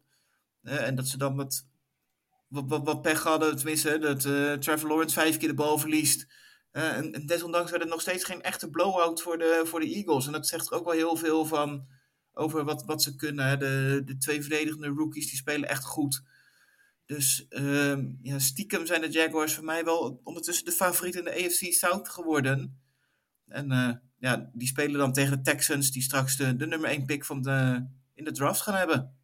[0.62, 1.66] Eh, en dat ze dan wat,
[2.48, 3.56] wat, wat pech hadden.
[3.56, 4.20] Tenminste, dat
[4.62, 6.26] Trevor Lawrence vijf keer de bal verliest.
[6.70, 10.26] En, en desondanks werd het nog steeds geen echte blowout voor de, voor de Eagles.
[10.26, 11.86] En dat zegt ook wel heel veel van
[12.32, 13.58] over wat, wat ze kunnen.
[13.58, 16.22] De, de twee verdedigende rookies die spelen echt goed.
[17.06, 21.44] Dus ehm, ja, stiekem zijn de Jaguars voor mij wel ondertussen de favoriet in de
[21.44, 22.80] AFC South geworden.
[23.46, 23.68] En
[24.24, 27.42] ja, die spelen dan tegen de Texans, die straks de, de nummer 1 pick van
[27.42, 29.16] de, in de draft gaan hebben.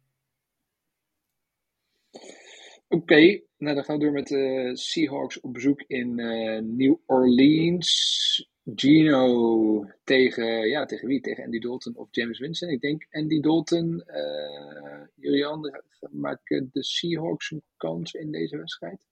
[2.87, 8.49] Oké, nou dan gaan we door met de Seahawks op bezoek in eh, New Orleans.
[8.75, 11.21] Gino tegen, ja, tegen wie?
[11.21, 12.69] Tegen Andy Dalton of James Winston?
[12.69, 14.01] Ik denk Andy Dalton.
[14.01, 15.81] eh Julian,
[16.11, 19.07] maken de Seahawks een kans in deze wedstrijd?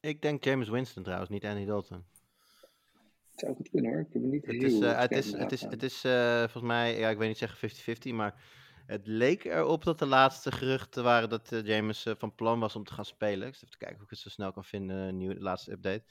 [0.00, 2.04] Ik denk James Winston trouwens, niet Andy Dalton.
[3.38, 4.00] Het zou goed kunnen hoor.
[4.00, 6.62] Ik heb niet Het heel is, eh, het is, het is, het is eh, volgens
[6.62, 8.34] mij, ja, ik weet niet zeggen 50-50, maar
[8.86, 12.84] het leek erop dat de laatste geruchten waren dat eh, James van plan was om
[12.84, 13.48] te gaan spelen.
[13.48, 15.72] Ik zit even te kijken of ik het zo snel kan vinden, nieuw, de laatste
[15.72, 16.02] update.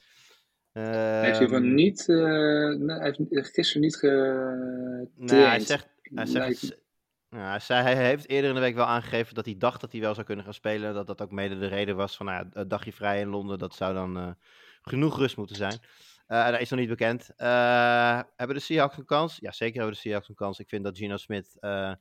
[0.72, 4.02] Hij heeft hiervan Ehm, niet, nee, hij heeft gisteren niet.
[5.16, 6.80] Nee, hij zegt, hij, zegt,
[7.28, 10.00] hij, zei, hij heeft eerder in de week wel aangegeven dat hij dacht dat hij
[10.00, 10.94] wel zou kunnen gaan spelen.
[10.94, 13.58] Dat dat ook mede de reden was van nou, ja, een dagje vrij in Londen.
[13.58, 14.36] Dat zou dan
[14.82, 15.80] genoeg rust moeten zijn.
[16.28, 17.30] Eh dat is nog niet bekend.
[17.36, 19.36] Eh, hebben de Seahawks een kans?
[19.40, 20.58] Ja, zeker hebben de Seahawks een kans.
[20.58, 21.92] Ik vind dat Gino Smith eh,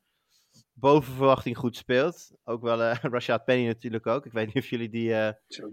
[0.74, 2.32] boven verwachting goed speelt.
[2.44, 4.26] Ook wel eh Rashad Penny natuurlijk ook.
[4.26, 5.16] Ik weet niet of jullie die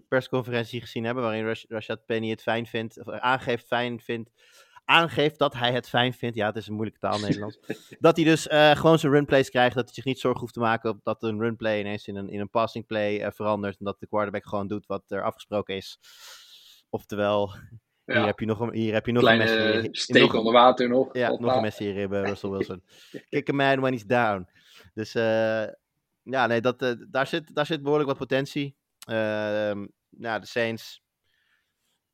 [0.08, 1.22] persconferentie gezien hebben.
[1.24, 2.98] Waarin Rash- Rashad Penny het fijn vindt.
[2.98, 4.30] Of aangeeft fijn vindt.
[4.84, 6.36] Aangeeft dat hij het fijn vindt.
[6.36, 7.58] Ja, het is een moeilijke taal Nederlands.
[7.98, 8.46] dat hij dus
[8.78, 9.74] gewoon zijn runplays krijgt.
[9.74, 12.28] Dat hij zich niet zorgen hoeft te maken op dat een runplay ineens in een,
[12.28, 13.78] in een passing play verandert.
[13.78, 15.98] En dat de quarterback gewoon doet wat er afgesproken is.
[16.90, 17.54] Oftewel,
[18.04, 20.88] hier heb je nog een, hier heb je nog kleine een steek nog- onder water
[20.88, 21.08] nog.
[21.16, 22.82] ja, nog een mes in je ribben, Russell Wilson.
[23.30, 24.48] Kick a man when he's down.
[24.94, 25.66] Dus eh,
[26.22, 28.76] ja, nee, dat, eh, daar, zit, daar zit behoorlijk wat potentie.
[30.16, 31.02] Nou, de Saints.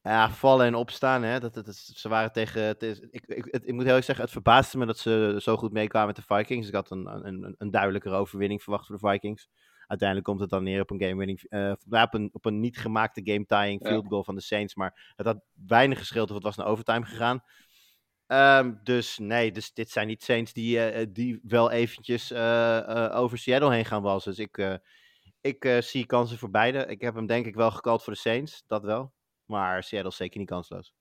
[0.02, 1.22] Ja, vallen en opstaan.
[1.22, 1.40] Hè.
[1.40, 2.62] Dat, ze waren tegen.
[2.62, 5.36] Het is, ik, ik, het- ik moet heel erg zeggen, het verbaasde me dat ze
[5.42, 6.68] zo goed meekwamen met de Vikings.
[6.68, 9.48] Ik had een, een, een- een duidelijkere overwinning verwacht voor de Vikings.
[9.90, 11.40] Uiteindelijk komt het dan neer op een game-winning.
[11.48, 13.88] eh, ja, op, een, op een niet gemaakte game-tying Ja.
[13.88, 14.74] field goal van de Saints.
[14.74, 17.42] Maar het had weinig gescheeld of het was naar overtime gegaan.
[18.26, 22.32] Ehm, dus nee, dus dit zijn niet Saints die, eh, eh, die wel eventjes
[23.12, 24.34] over Seattle heen gaan walsen.
[24.34, 24.80] Dus ik,
[25.40, 26.86] ik zie kansen voor beide.
[26.86, 29.12] Ik heb hem denk ik wel gekald voor de Saints, dat wel.
[29.44, 30.92] Maar Seattle is zeker niet kansloos.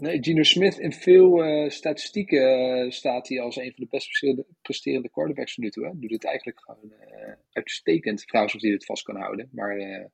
[0.00, 4.08] Nee, Gino Smith in veel eh, statistieken eh, staat hij als een van de best
[4.62, 5.86] presterende, quarterbacks tot nu toe.
[5.86, 5.90] Hè.
[5.94, 8.26] Doet het eigenlijk gewoon eh, uitstekend.
[8.26, 9.48] Trouwens of hij dit vast kan houden.
[9.52, 10.10] Maar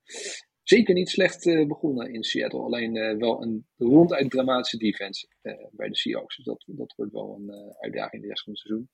[0.63, 2.61] zeker niet slecht begonnen in Seattle.
[2.61, 5.29] Alleen wel een ronduit dramatische defense
[5.73, 6.37] bij de Seahawks.
[6.37, 8.89] Dus dat, dat wordt wel een uitdaging de rest van het seizoen.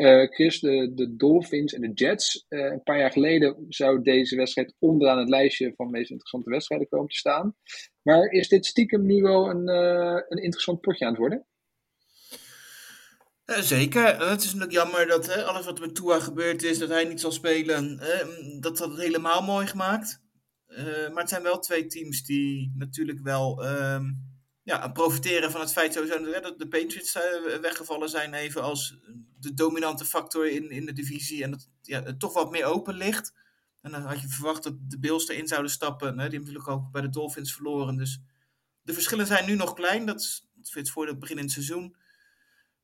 [0.00, 2.46] Eh, Chris, de, Dolphins en de Jets.
[2.48, 6.50] eh, een paar jaar geleden zou deze wedstrijd onderaan het lijstje van de meest interessante
[6.50, 7.56] wedstrijden komen te staan.
[8.02, 11.46] Maar is dit stiekem nu wel een, eh, een interessant potje aan het worden?
[13.44, 14.28] Zeker.
[14.28, 17.32] Het is natuurlijk jammer dat alles wat met Tua gebeurd is, dat hij niet zal
[17.32, 18.26] spelen, eh,
[18.60, 20.20] dat had het helemaal mooi gemaakt.
[21.12, 24.04] Maar het zijn wel twee teams die natuurlijk wel ehm,
[24.70, 28.98] ja, profiteren van het feit sowieso dat de Patriots eh, weggevallen zijn even als
[29.40, 32.94] de dominante factor in, in de divisie en dat ja, het toch wat meer open
[32.94, 33.34] ligt.
[33.80, 36.08] En dan had je verwacht dat de Bills erin zouden stappen.
[36.08, 36.14] Hè?
[36.14, 37.96] Die hebben natuurlijk ook bij de Dolphins verloren.
[37.96, 38.20] Dus
[38.82, 40.06] de verschillen zijn nu nog klein.
[40.06, 41.96] Dat is voor het begin in het seizoen.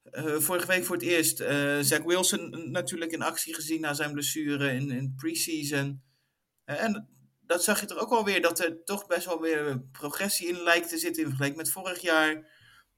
[0.02, 4.12] Eh, vorige week voor het eerst eh Zach Wilson natuurlijk in actie gezien na zijn
[4.12, 6.02] blessure in, in pre-season.
[6.64, 7.08] En
[7.46, 10.88] dat zag je er ook alweer dat er toch best wel weer progressie in lijkt
[10.88, 12.54] te zitten in vergelijking met vorig jaar.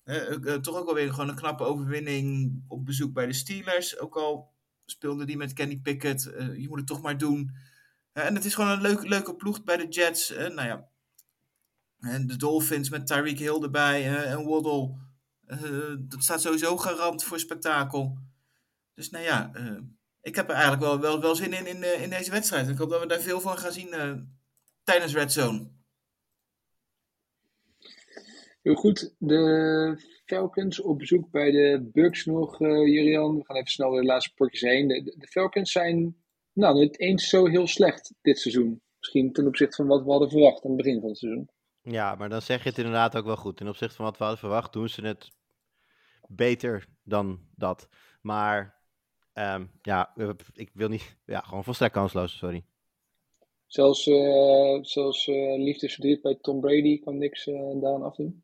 [0.08, 3.98] Eh, toch ook alweer gewoon een knappe overwinning op bezoek bij de Steelers.
[3.98, 6.26] Ook al speelde die met Kenny Pickett.
[6.26, 7.50] eh, je moet het toch maar doen.
[8.12, 10.28] En het is gewoon een leuk, leuke ploeg bij de Jets.
[10.28, 10.88] Nou ja.
[11.98, 14.96] En de Dolphins met Tyreek Hill erbij en Waddle.
[15.46, 18.18] Eh, dat staat sowieso garant voor spektakel.
[18.94, 19.50] Dus nou ja,
[20.20, 22.68] ik heb er eigenlijk wel, wel, wel zin in, in in deze wedstrijd.
[22.68, 23.90] Ik hoop dat we daar veel van gaan zien
[24.88, 25.68] tijdens Red Zone.
[28.62, 29.14] Heel goed.
[29.18, 33.36] De Falcons op bezoek bij de Bucks nog, eh Jurian.
[33.36, 34.88] We gaan even snel door de laatste potjes heen.
[34.88, 36.16] De, de Falcons zijn
[36.52, 38.82] nou, niet eens zo heel slecht dit seizoen.
[38.98, 41.50] Misschien ten opzichte van wat we hadden verwacht aan het begin van het seizoen.
[41.82, 43.56] Ja, maar dan zeg je het inderdaad ook wel goed.
[43.56, 45.28] Ten opzichte van wat we hadden verwacht, doen ze het
[46.28, 47.88] beter dan dat.
[48.20, 48.80] Maar
[49.32, 50.14] ehm, ja,
[50.52, 51.16] ik wil niet.
[51.24, 52.64] Ja, gewoon volstrekt kansloos, sorry.
[53.68, 58.42] Zelfs, eh, zelfs liefdesverdriet bij Tom Brady kan niks eh, daaraan afdoen.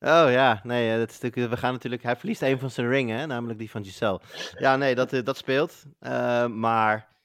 [0.00, 2.02] Oh ja, nee, dat is natuurlijk, we gaan natuurlijk.
[2.02, 4.20] Hij verliest een van zijn ringen, namelijk die van Giselle.
[4.58, 5.84] Ja, nee, dat, dat speelt.
[6.48, 7.16] Maar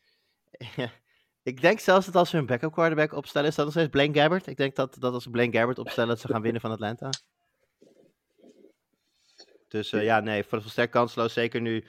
[1.43, 4.19] ik denk zelfs dat als we een backup quarterback opstellen, is dat nog steeds Blaine
[4.19, 4.47] Gabbert.
[4.47, 7.09] Ik denk dat, dat als we Blaine Gabbert opstellen, dat ze gaan winnen van Atlanta.
[9.73, 11.33] Dus eh, ja, nee, voor volstrekt kansloos.
[11.33, 11.83] Zeker nu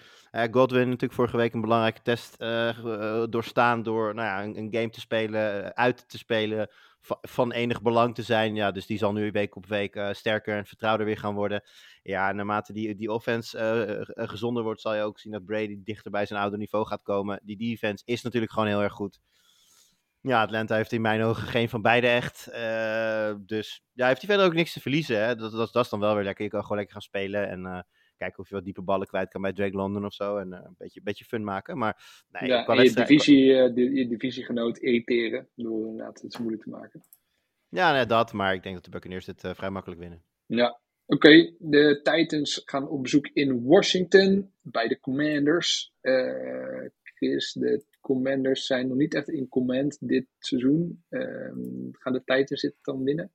[0.50, 4.68] Godwin natuurlijk vorige week een belangrijke test eh, eh, doorstaan door nou ja, een, een
[4.70, 6.68] game te spelen, uit te spelen,
[7.00, 8.54] va- van enig belang te zijn.
[8.54, 11.62] Ja, dus die zal nu week op week sterker en vertrouwder weer gaan worden.
[12.02, 16.26] Ja, naarmate die, die offense gezonder wordt, zal je ook zien dat Brady dichter bij
[16.26, 17.40] zijn oude niveau gaat komen.
[17.42, 19.20] Die defense is natuurlijk gewoon heel erg goed.
[20.26, 22.46] Ja, Atlanta heeft in mijn ogen geen van beide echt.
[22.46, 25.24] Eh, dus ja, heeft hij verder ook niks te verliezen.
[25.24, 25.36] Hè?
[25.36, 26.44] Dat, dat, dat is dan wel weer lekker.
[26.44, 27.80] Je kan gewoon lekker gaan spelen en eh,
[28.16, 30.36] kijken of je wat diepe ballen kwijt kan bij Drake London of zo.
[30.36, 31.78] En eh, een beetje, beetje fun maken.
[31.78, 36.62] Maar nee, ja, qua en je, divisie, de, je divisiegenoot irriteren door inderdaad het moeilijk
[36.62, 37.02] te maken.
[37.68, 38.32] Ja, nee, dat.
[38.32, 40.22] Maar ik denk dat de Buccaneers dit eh, vrij makkelijk winnen.
[40.46, 41.54] Ja, oké.
[41.58, 45.92] De Titans gaan op bezoek in Washington bij de Commanders.
[47.14, 51.04] Chris, de Commanders zijn nog niet echt in command dit seizoen.
[51.08, 53.32] Ehm, gaan de Titans dit dan winnen?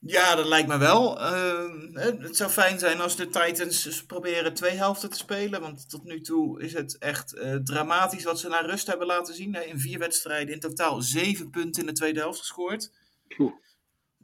[0.00, 1.20] Ja, dat lijkt me wel.
[1.20, 5.60] Ehm, het zou fijn zijn als de Titans eens proberen twee helften te spelen.
[5.60, 9.34] Want tot nu toe is het echt eh, dramatisch wat ze naar rust hebben laten
[9.34, 9.54] zien.
[9.54, 12.92] In vier wedstrijden in totaal zeven punten in de tweede helft gescoord.
[13.36, 13.52] Poeh.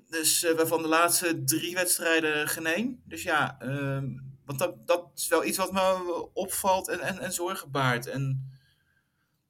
[0.09, 3.03] Dus eh, waarvan de laatste drie wedstrijden geen.
[3.05, 4.07] Dus ja, ehm,
[4.45, 8.07] want dat, dat is wel iets wat me opvalt en, en, en zorgen baart.
[8.07, 8.51] En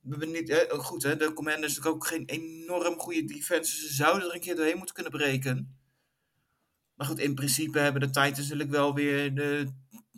[0.01, 3.77] we hebben niet, hè, goed, hè, de Commanders natuurlijk ook geen enorm goede defense.
[3.77, 5.79] Ze zouden er een keer doorheen moeten kunnen breken.
[6.95, 9.73] Maar goed, in principe hebben de Titans natuurlijk wel weer de,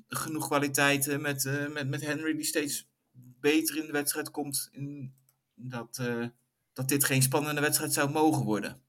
[0.09, 2.89] genoeg kwaliteiten met, eh, met, met Henry die steeds
[3.41, 4.68] beter in de wedstrijd komt.
[4.72, 5.14] In,
[5.55, 6.27] dat, eh,
[6.72, 8.83] dat dit geen spannende wedstrijd zou mogen worden.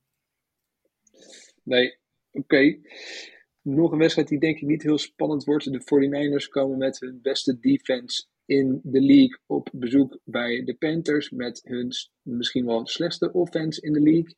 [1.63, 1.97] Nee,
[2.31, 2.79] oké.
[3.69, 5.71] Nog een wedstrijd die denk ik niet heel spannend wordt.
[5.71, 11.29] De 49ers komen met hun beste defense in de league op bezoek bij de Panthers.
[11.29, 11.91] Met hun
[12.21, 14.35] misschien wel slechtste offense in de league.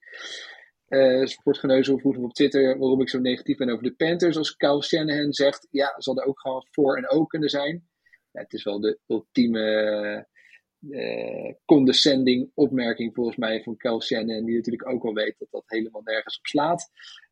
[0.87, 4.37] Eh Sportgeneuzel op Twitter waarom ik zo negatief ben over de Panthers.
[4.37, 7.87] Als Kyle Shanahan zegt, ja, ze hadden ook gewoon voor en ook kunnen zijn.
[8.31, 10.27] Ja, het is wel de ultieme
[10.89, 14.45] eh, condescending opmerking volgens mij van Kyle Shannon.
[14.45, 16.89] Die natuurlijk ook wel weet dat dat helemaal nergens op slaat.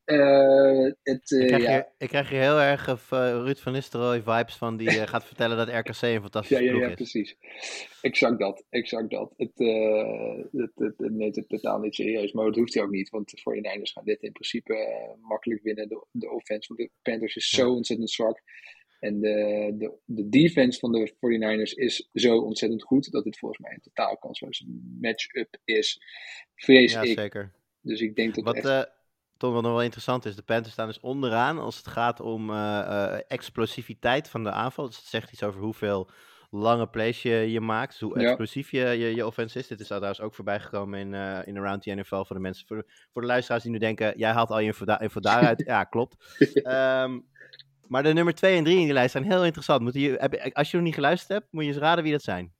[0.08, 2.96] Eh, het, eh, Ik krijg, ja, hier, ik krijg hier heel erg eh,
[3.44, 6.70] Ruud van Nistelrooy vibes van die eh, gaat vertellen dat RKC een ja, fantastische ja,
[6.70, 6.94] ploeg ja, is.
[6.94, 7.36] precies.
[8.00, 8.64] Exact dat.
[8.70, 9.34] Exact dat.
[9.36, 12.32] Het, eh, het, het, het neemt het totaal niet serieus.
[12.32, 13.08] Maar dat hoeft hij ook niet.
[13.08, 15.88] Want de 49ers gaan dit in principe eh, makkelijk winnen.
[15.88, 18.42] De, de offense van de Panthers is zo ontzettend zwak.
[19.00, 23.10] En de, de, de defense van de 49ers is zo ontzettend goed.
[23.10, 24.64] Dat dit volgens mij een totaal kansloze
[25.00, 26.00] match-up is.
[26.54, 27.18] Vrees Ja, ik.
[27.18, 27.52] zeker.
[27.80, 28.96] Dus ik denk dat Wat echt...
[29.40, 32.78] wat nog wel interessant is, de Panthers staan dus onderaan als het gaat om eh,
[32.80, 34.86] eh, explosiviteit van de aanval.
[34.86, 36.10] Dus dat zegt iets over hoeveel
[36.50, 38.26] lange plays je, je maakt, dus hoe Ja.
[38.26, 39.66] explosief je, je, je offense is.
[39.66, 42.66] Dit is trouwens ook voorbij gekomen in, eh in Around the NFL voor de mensen,
[42.66, 45.20] voor de, voor de luisteraars die nu denken, jij haalt al je info, da- info
[45.20, 45.62] daaruit.
[45.66, 46.16] ja, klopt.
[46.62, 47.18] Ehm,
[47.86, 49.80] maar de nummer 2 en 3 in die lijst zijn heel interessant.
[49.82, 52.22] Moet je, heb, als je nog niet geluisterd hebt, moet je eens raden wie dat
[52.22, 52.52] zijn.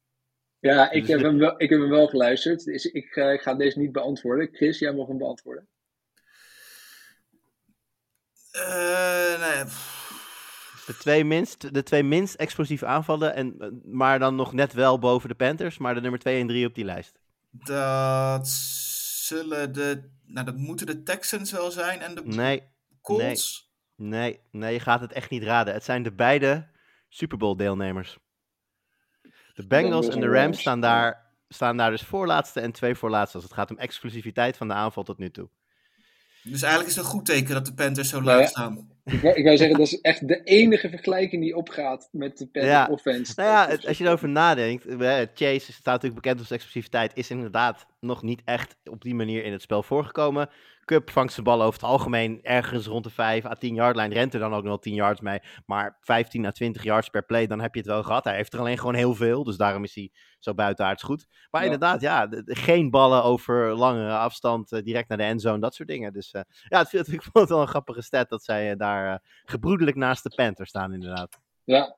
[0.60, 2.64] Ja, ik Dus heb, de- hem wel, ik heb hem wel geluisterd.
[2.64, 4.48] Dus ik, ik ga deze niet beantwoorden.
[4.52, 5.68] Chris, jij mag hem beantwoorden.
[8.66, 14.52] Eh, pff, De twee minst, de twee minst explosieve aanvallen, en, eh, maar dan nog
[14.52, 17.18] net wel boven de Panthers, maar de nummer 2 en 3 op die lijst.
[17.50, 20.10] dat zullen de.
[20.26, 22.62] Nou, dat moeten de Texans wel zijn en de Nee,
[23.02, 23.72] Colts.
[23.96, 25.74] nee, nee, je gaat het echt niet raden.
[25.74, 26.66] Het zijn de beide
[27.08, 28.18] Super Bowl deelnemers.
[29.54, 33.44] De Bengals en de Rams staan daar, staan daar dus voorlaatste en twee voorlaatste als
[33.44, 35.48] het gaat om exclusiviteit van de aanval tot nu toe.
[36.42, 38.88] Dus eigenlijk is het een goed teken dat de Panthers zo Nou laag staan.
[39.12, 42.88] Ik ik zeggen, dat is echt de enige vergelijking die opgaat met de Panthers Ja.
[42.90, 43.32] offense.
[43.36, 44.96] Nou ja, het- als je erover nadenkt, eh,
[45.34, 49.52] Chase staat natuurlijk bekend zijn explosiviteit, is inderdaad nog niet echt op die manier in
[49.52, 50.48] het spel voorgekomen.
[50.84, 54.12] Cup vangt zijn bal over het algemeen ergens rond de 5 à 10 yard lijn,
[54.12, 57.24] rent er dan ook nog wel 10 yards mee, maar 15 à 20 yards per
[57.24, 58.24] play, dan heb je het wel gehad.
[58.24, 61.26] Hij heeft er alleen gewoon heel veel, dus daarom is hij zo buitenaards goed.
[61.50, 61.66] Maar Ja.
[61.66, 65.74] inderdaad, ja, de- de- geen ballen over langere afstand, eh, direct naar de endzone, dat
[65.74, 66.12] soort dingen.
[66.12, 68.97] Dus eh, ja, het, ik vond het wel een grappige stat dat zij eh, daar
[69.06, 71.38] eh, gebroedelijk naast de Panthers staan inderdaad.
[71.64, 71.96] Ja.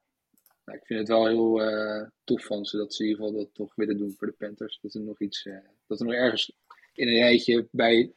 [0.64, 3.40] Nou, ik vind het wel heel eh, tof van ze dat ze in ieder geval
[3.40, 4.78] dat toch willen doen voor de Panthers.
[4.80, 5.54] Dat er nog iets, eh,
[5.86, 6.52] dat er nog ergens
[6.92, 8.12] in een rijtje bij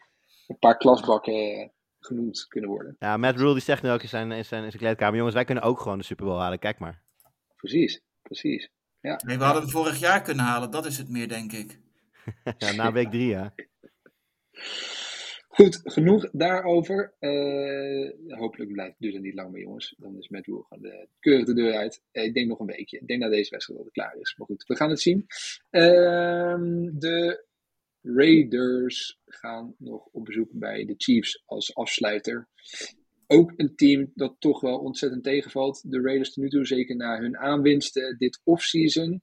[0.48, 2.96] een paar klasbakken genoemd kunnen worden.
[3.00, 5.36] Ja, Matt Rule die zegt nu ook in zijn, in zijn, in zijn kleedkamer, jongens,
[5.36, 7.02] wij kunnen ook gewoon de Super Bowl halen, kijk maar.
[7.56, 8.70] Precies, precies.
[9.02, 11.80] Nee, we hadden hem vorig jaar kunnen halen, dat is het meer, denk ik.
[12.58, 13.54] Ja, na week drie, ja.
[15.54, 17.14] Goed, genoeg daarover.
[17.20, 19.96] Eh, hopelijk blijft het niet lang meer, jongens.
[19.98, 22.02] Dan is Matt Rule gewoon de, keurig de deur uit.
[22.12, 23.00] Eh, ik denk nog een weekje.
[23.00, 24.36] Ik denk na deze wedstrijd dat het klaar is.
[24.38, 25.26] Maar goed, we gaan het zien.
[25.70, 27.46] Ehm, de
[28.02, 32.48] Raiders gaan nog op bezoek bij de Chiefs als afsluiter.
[33.28, 35.92] Ook een team dat toch wel ontzettend tegenvalt.
[35.92, 39.22] De Raiders tot nu toe, zeker na hun aanwinsten dit offseason.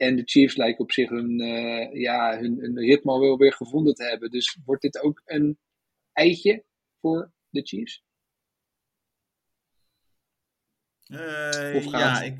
[0.00, 3.94] En de Chiefs lijken op zich hun, eh, ja, hun, hun ritme wel weer gevonden
[3.94, 4.30] te hebben.
[4.30, 5.58] Dus wordt dit ook een
[6.12, 6.64] eitje
[7.00, 8.04] voor de Chiefs?
[11.06, 12.38] Eh, Of gaat- ja, ik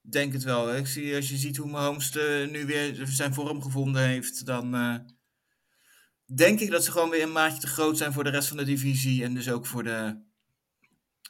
[0.00, 0.76] denk het wel.
[0.76, 2.12] Ik zie, als je ziet hoe Mahomes
[2.50, 4.96] nu weer zijn vorm gevonden heeft, dan eh,
[6.36, 8.56] denk ik dat ze gewoon weer een maatje te groot zijn voor de rest van
[8.56, 10.22] de divisie en dus ook voor de,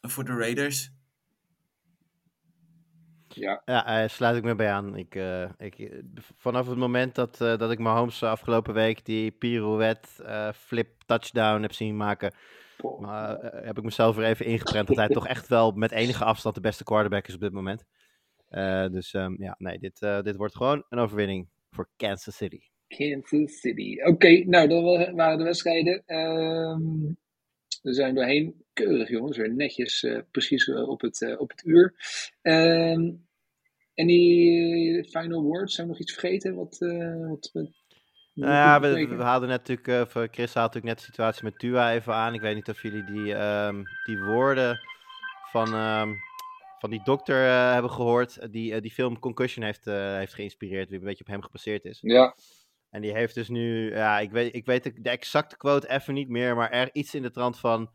[0.00, 0.90] voor de Raiders.
[3.40, 4.96] Ja, Ja, daar sluit ik me bij aan.
[4.96, 6.02] Ik, eh, ik,
[6.36, 11.62] vanaf het moment dat, eh, dat ik Mahomes afgelopen week die pirouette eh, flip touchdown
[11.62, 12.34] heb zien maken,
[12.82, 16.54] eh, heb ik mezelf weer even ingeprent dat hij toch echt wel met enige afstand
[16.54, 17.84] de beste quarterback is op dit moment.
[18.48, 22.60] Eh, dus ehm, ja, nee, dit, eh, dit wordt gewoon een overwinning voor Kansas City.
[22.88, 23.96] Kansas City.
[24.02, 26.02] Oké, nou, dat wa- waren de wedstrijden.
[26.06, 27.12] Ehm,
[27.82, 28.64] we zijn doorheen.
[28.72, 29.36] Keurig, jongens.
[29.36, 31.94] Weer netjes, eh, precies eh, op, het, eh, op het uur.
[32.42, 33.10] Ehm
[33.94, 35.74] any final words?
[35.74, 36.54] Zijn we nog iets vergeten?
[36.54, 37.70] Wat, eh wat, we
[38.34, 41.44] Nou ja, we, we hadden net natuurlijk, eh, voor Chris had natuurlijk net de situatie
[41.44, 42.34] met Tua even aan.
[42.34, 44.80] Ik weet niet of jullie die, ehm, die woorden
[45.50, 46.12] van, ehm,
[46.78, 48.52] van die dokter eh, hebben gehoord.
[48.52, 51.98] Die die film Concussion heeft, eh, heeft geïnspireerd, die een beetje op hem gebaseerd is.
[52.02, 52.34] Ja,
[52.90, 56.14] En die heeft dus nu, ja, ik weet, ik weet de, de exacte quote even
[56.14, 57.90] niet meer, maar er iets in de trant van,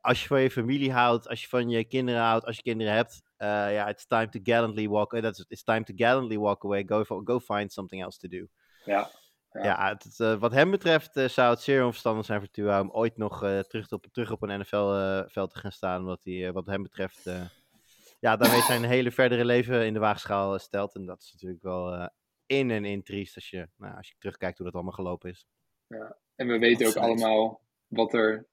[0.00, 2.92] als je van je familie houdt, als je van je kinderen houdt, als je kinderen
[2.92, 6.64] hebt, eh, ja, it's time to gallantly walk, eh, that's, it's time to gallantly walk
[6.64, 8.46] away, go, for- go find something else to do.
[8.84, 9.10] ja.
[9.52, 9.64] Ja.
[9.64, 13.16] Ja, het, eh, wat hem betreft zou het zeer onverstandig zijn voor Tua om ooit
[13.16, 16.00] nog terug, op, terug op een NFL-veld te gaan staan.
[16.00, 17.22] Omdat hij, wat hem betreft,
[18.20, 20.94] ja, daarmee zijn hele verdere leven in de waagschaal stelt.
[20.94, 22.10] En dat is natuurlijk wel
[22.46, 25.46] in en in triest als je, nou, als je terugkijkt hoe dat allemaal gelopen is.
[26.36, 28.46] En we weten ook allemaal wat er,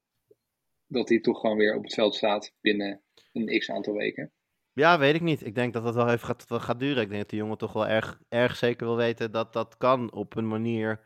[0.94, 3.02] dat hij toch gewoon weer op het veld staat binnen
[3.34, 4.32] een x aantal weken.
[4.74, 5.46] Ja, weet ik niet.
[5.46, 7.02] Ik denk dat dat wel even gaat, wel gaat duren.
[7.02, 10.12] Ik denk dat de jongen toch wel erg, erg zeker wil weten dat dat kan
[10.12, 11.02] op een manier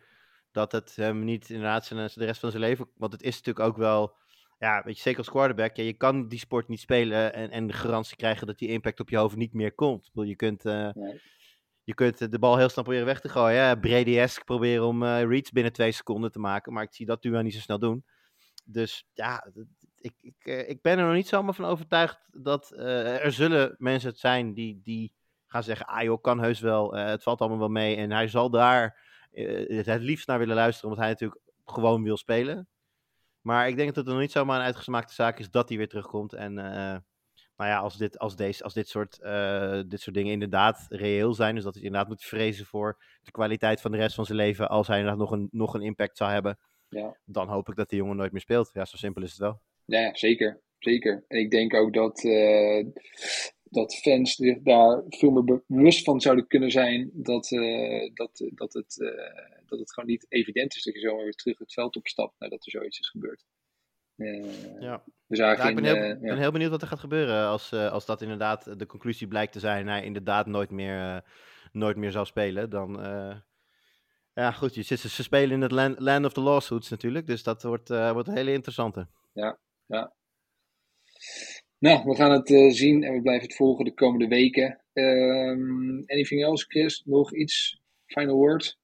[0.51, 2.89] dat het hem niet inderdaad zijn, de rest van zijn leven...
[2.95, 4.15] Want het is natuurlijk ook wel,
[4.59, 7.67] ja, weet je, zeker als quarterback, ja, je kan die sport niet spelen en, en
[7.67, 10.09] de garantie krijgen dat die impact op je hoofd niet meer komt.
[10.13, 11.21] Je kunt, eh, Nee.
[11.83, 13.55] je kunt de bal heel snel proberen weg te gooien.
[13.55, 17.21] Ja, Brady-esque proberen om eh, reads binnen twee seconden te maken, maar ik zie dat
[17.21, 18.05] Tua niet zo snel doen.
[18.65, 19.51] Dus ja,
[19.99, 23.75] ik, ik, eh, ik ben er nog niet zomaar van overtuigd dat eh, er zullen
[23.77, 25.13] mensen zijn die, die
[25.47, 27.95] gaan zeggen, ah joh, kan heus wel, eh, het valt allemaal wel mee.
[27.95, 32.67] En hij zal daar het liefst naar willen luisteren, omdat hij natuurlijk gewoon wil spelen.
[33.41, 35.87] Maar ik denk dat het nog niet zomaar een uitgesmaakte zaak is dat hij weer
[35.87, 36.33] terugkomt.
[36.33, 36.97] En eh,
[37.55, 39.19] nou ja, als dit, als deze, als dit, soort,
[39.89, 43.81] dit soort dingen inderdaad reëel zijn, dus dat hij inderdaad moet vrezen voor de kwaliteit
[43.81, 46.31] van de rest van zijn leven, als hij inderdaad nog een, nog een impact zou
[46.31, 47.17] hebben, Ja.
[47.25, 48.69] dan hoop ik dat die jongen nooit meer speelt.
[48.73, 49.61] Ja, zo simpel is het wel.
[49.87, 50.61] Ja, ja, zeker.
[50.79, 51.25] Zeker.
[51.27, 52.85] En ik denk ook dat, eh,
[53.63, 58.73] dat fans zich daar veel meer bewust van zouden kunnen zijn dat, eh, dat, dat,
[58.73, 61.95] het, eh, dat het gewoon niet evident is dat je zomaar weer terug het veld
[61.95, 63.45] opstapt nadat er zoiets is gebeurd.
[64.79, 65.03] Ja.
[65.27, 66.15] Zagen Ja, ik ben in, heel, ja.
[66.15, 69.59] ben heel benieuwd wat er gaat gebeuren als, als dat inderdaad de conclusie blijkt te
[69.59, 69.87] zijn.
[69.87, 71.23] Hij inderdaad nooit meer,
[71.71, 72.69] nooit meer zal spelen.
[72.69, 72.91] Dan,
[74.33, 77.27] ja goed, je, zit- ze spelen in het land, land of the lawsuits natuurlijk.
[77.27, 79.07] Dus dat wordt, wordt een hele interessante.
[81.79, 84.81] Nou, we gaan het eh, zien en we blijven het volgen de komende weken.
[84.93, 87.01] Ehm anything else, Chris?
[87.05, 87.81] Nog iets?
[88.05, 88.77] Final word?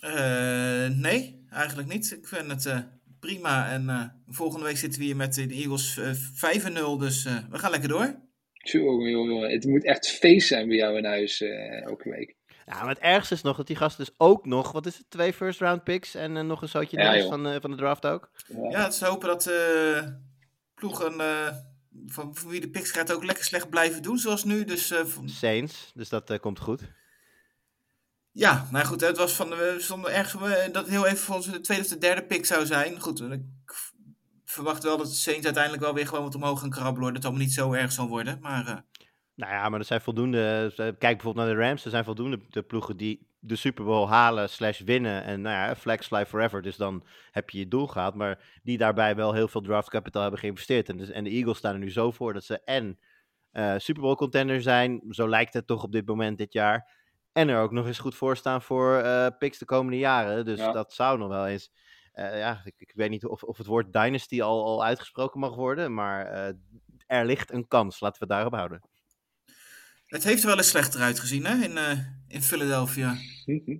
[0.00, 2.16] Eh, nee, eigenlijk niet.
[2.18, 2.78] Ik vind het eh,
[3.20, 3.72] prima.
[3.72, 6.98] En volgende week zitten we hier met de Eagles eh 5 en 0.
[6.98, 8.20] Dus we gaan lekker door.
[8.52, 9.50] Jongen, jongen.
[9.50, 11.40] Het moet echt feest zijn bij jou in huis
[11.84, 12.36] elke week.
[12.66, 15.10] Ja, maar het ergste is nog dat die gasten dus ook nog, wat is het,
[15.10, 18.06] twee first round picks en eh, nog een zootje Ja, van, eh, van de draft
[18.06, 18.30] ook.
[18.70, 20.02] Ja, het is hopen dat eh
[20.82, 21.56] ploegen eh,
[22.06, 24.64] van, van wie de picks gaat ook lekker slecht blijven doen zoals nu.
[24.64, 26.80] Dus eh, Saints, dus dat eh, komt goed.
[28.30, 31.34] ja, nou goed, het was van, we stonden ergens van, dat het heel even voor
[31.34, 33.00] ons de tweede of de derde pick zou zijn.
[33.00, 33.42] Goed, ik
[34.44, 37.00] verwacht wel dat de Saints uiteindelijk wel weer gewoon wat omhoog gaan krabbelen.
[37.02, 37.12] hoor.
[37.12, 38.38] Dat het allemaal niet zo erg zal worden.
[38.40, 38.76] Maar eh,
[39.34, 40.72] Nou ja, maar er zijn voldoende.
[40.76, 41.84] eh, Kijk bijvoorbeeld naar de Rams.
[41.84, 45.22] Er zijn voldoende de ploegen die de Super Bowl halen slash winnen.
[45.24, 46.62] En nou ja, flex fly forever.
[46.62, 48.14] Dus dan heb je je doel gehad.
[48.14, 50.88] Maar die daarbij wel heel veel draft capital hebben geïnvesteerd.
[50.88, 52.98] En, dus, en de Eagles staan er nu zo voor dat ze en
[53.52, 55.02] eh Super Bowl contender zijn.
[55.08, 56.90] Zo lijkt het toch op dit moment dit jaar.
[57.32, 60.44] En er ook nog eens goed voor staan voor eh, picks de komende jaren.
[60.44, 60.72] Dus Ja.
[60.72, 61.72] dat zou nog wel eens.
[62.14, 65.94] ja, ik, ik weet niet of, of het woord dynasty al, al uitgesproken mag worden.
[65.94, 66.26] Maar
[67.06, 68.00] er ligt een kans.
[68.00, 68.82] Laten we het daarop houden.
[70.12, 71.98] Het heeft er wel eens slechter uitgezien hè, in, eh,
[72.28, 73.16] in Philadelphia.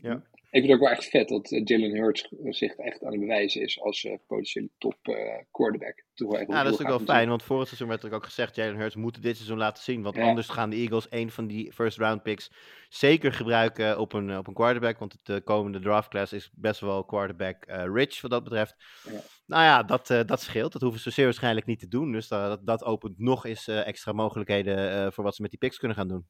[0.03, 0.23] Ja.
[0.53, 3.21] Ik vind het ook wel echt vet dat eh, Jalen Hurts zich echt aan het
[3.21, 5.15] bewijzen is als eh, potentiële top eh,
[5.51, 6.05] quarterback.
[6.15, 8.25] Toch wel echt Ja, dat is natuurlijk wel fijn, want vorig seizoen werd er ook
[8.25, 10.23] gezegd, Jalen Hurts moet dit seizoen laten zien, want Ja.
[10.29, 12.51] anders gaan de Eagles een van die first round picks
[12.89, 16.81] zeker gebruiken op een, op een quarterback, want het eh, komende draft class is best
[16.81, 18.75] wel quarterback eh, rich wat dat betreft.
[19.05, 19.21] Ja.
[19.47, 22.29] Nou ja, dat, eh, dat scheelt, dat hoeven ze zeer waarschijnlijk niet te doen, dus
[22.29, 25.61] da- dat, dat opent nog eens eh, extra mogelijkheden eh, voor wat ze met die
[25.61, 26.27] picks kunnen gaan doen.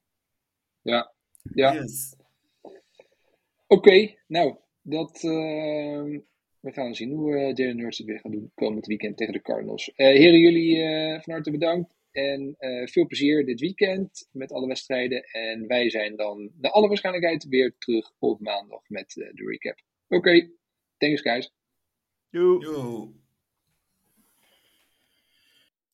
[0.80, 1.12] Ja,
[1.54, 1.72] ja.
[1.72, 2.20] Yes.
[3.72, 6.18] Oké, nou, dat, ehm,
[6.60, 9.42] we gaan zien hoe eh Jalen Hurts het weer gaat doen komend weekend tegen de
[9.42, 9.92] Cardinals.
[9.94, 14.66] Eh heren, jullie eh, van harte bedankt en eh, veel plezier dit weekend met alle
[14.66, 15.22] wedstrijden.
[15.22, 19.80] En wij zijn dan naar alle waarschijnlijkheid weer terug op maandag met eh, de recap.
[20.08, 20.50] Oké,
[20.96, 21.52] thanks guys.
[22.30, 23.12] Yo.